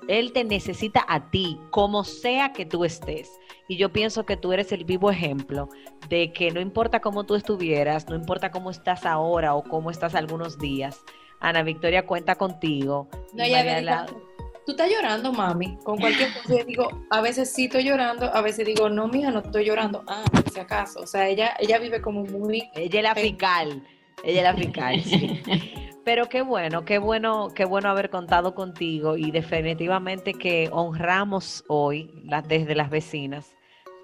[0.08, 3.30] él te necesita a ti, como sea que tú estés.
[3.68, 5.68] Y yo pienso que tú eres el vivo ejemplo
[6.10, 10.16] de que no importa cómo tú estuvieras, no importa cómo estás ahora o cómo estás
[10.16, 11.04] algunos días,
[11.40, 13.10] Ana Victoria cuenta contigo.
[13.34, 14.22] No, y ella María me La- dijo,
[14.66, 16.64] tú estás llorando, mami, con cualquier cosa.
[16.66, 20.04] Digo, a veces sí estoy llorando, a veces digo, no, mija, no estoy llorando.
[20.08, 21.02] Ah, si acaso.
[21.02, 22.70] O sea, ella, ella vive como muy...
[22.74, 23.84] Ella es la fiscal.
[24.24, 25.42] Ella es la fiscal, sí.
[26.08, 32.10] Pero qué bueno, qué bueno, qué bueno haber contado contigo y definitivamente que honramos hoy
[32.48, 33.58] desde las vecinas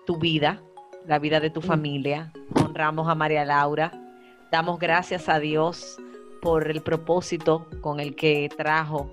[0.05, 0.61] tu vida,
[1.07, 2.33] la vida de tu familia.
[2.61, 3.91] Honramos a María Laura.
[4.51, 5.97] Damos gracias a Dios
[6.41, 9.09] por el propósito con el que trajo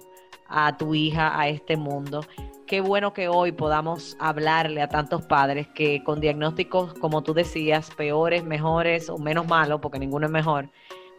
[0.49, 2.25] a tu hija a este mundo.
[2.71, 7.91] Qué bueno que hoy podamos hablarle a tantos padres que con diagnósticos, como tú decías,
[7.97, 10.71] peores, mejores o menos malos, porque ninguno es mejor,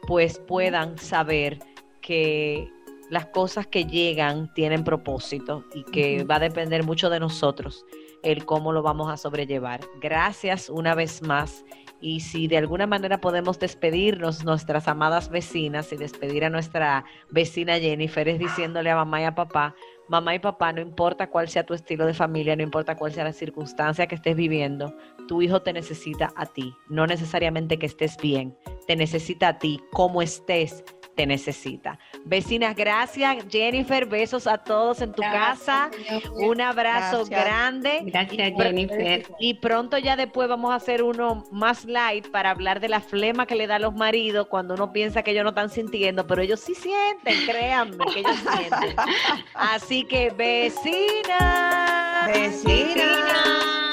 [0.08, 1.60] pues puedan saber
[2.00, 2.72] que
[3.10, 7.86] las cosas que llegan tienen propósito y que va a depender mucho de nosotros
[8.24, 9.82] el cómo lo vamos a sobrellevar.
[10.00, 11.66] Gracias una vez más.
[12.00, 17.78] Y si de alguna manera podemos despedirnos, nuestras amadas vecinas, y despedir a nuestra vecina
[17.78, 19.76] Jennifer, es diciéndole a mamá y a papá,
[20.08, 23.24] mamá y papá, no importa cuál sea tu estilo de familia, no importa cuál sea
[23.24, 24.94] la circunstancia que estés viviendo,
[25.28, 29.80] tu hijo te necesita a ti, no necesariamente que estés bien, te necesita a ti,
[29.92, 30.84] como estés,
[31.16, 32.00] te necesita.
[32.26, 33.46] Vecinas, gracias.
[33.50, 35.90] Jennifer, besos a todos en tu casa.
[36.34, 38.02] Un abrazo grande.
[38.04, 39.26] Gracias, Jennifer.
[39.40, 43.46] Y pronto ya después vamos a hacer uno más light para hablar de la flema
[43.46, 46.42] que le da a los maridos cuando uno piensa que ellos no están sintiendo, pero
[46.42, 48.96] ellos sí sienten, créanme que ellos sienten.
[49.54, 51.82] Así que vecinas.
[52.28, 53.91] Vecinas.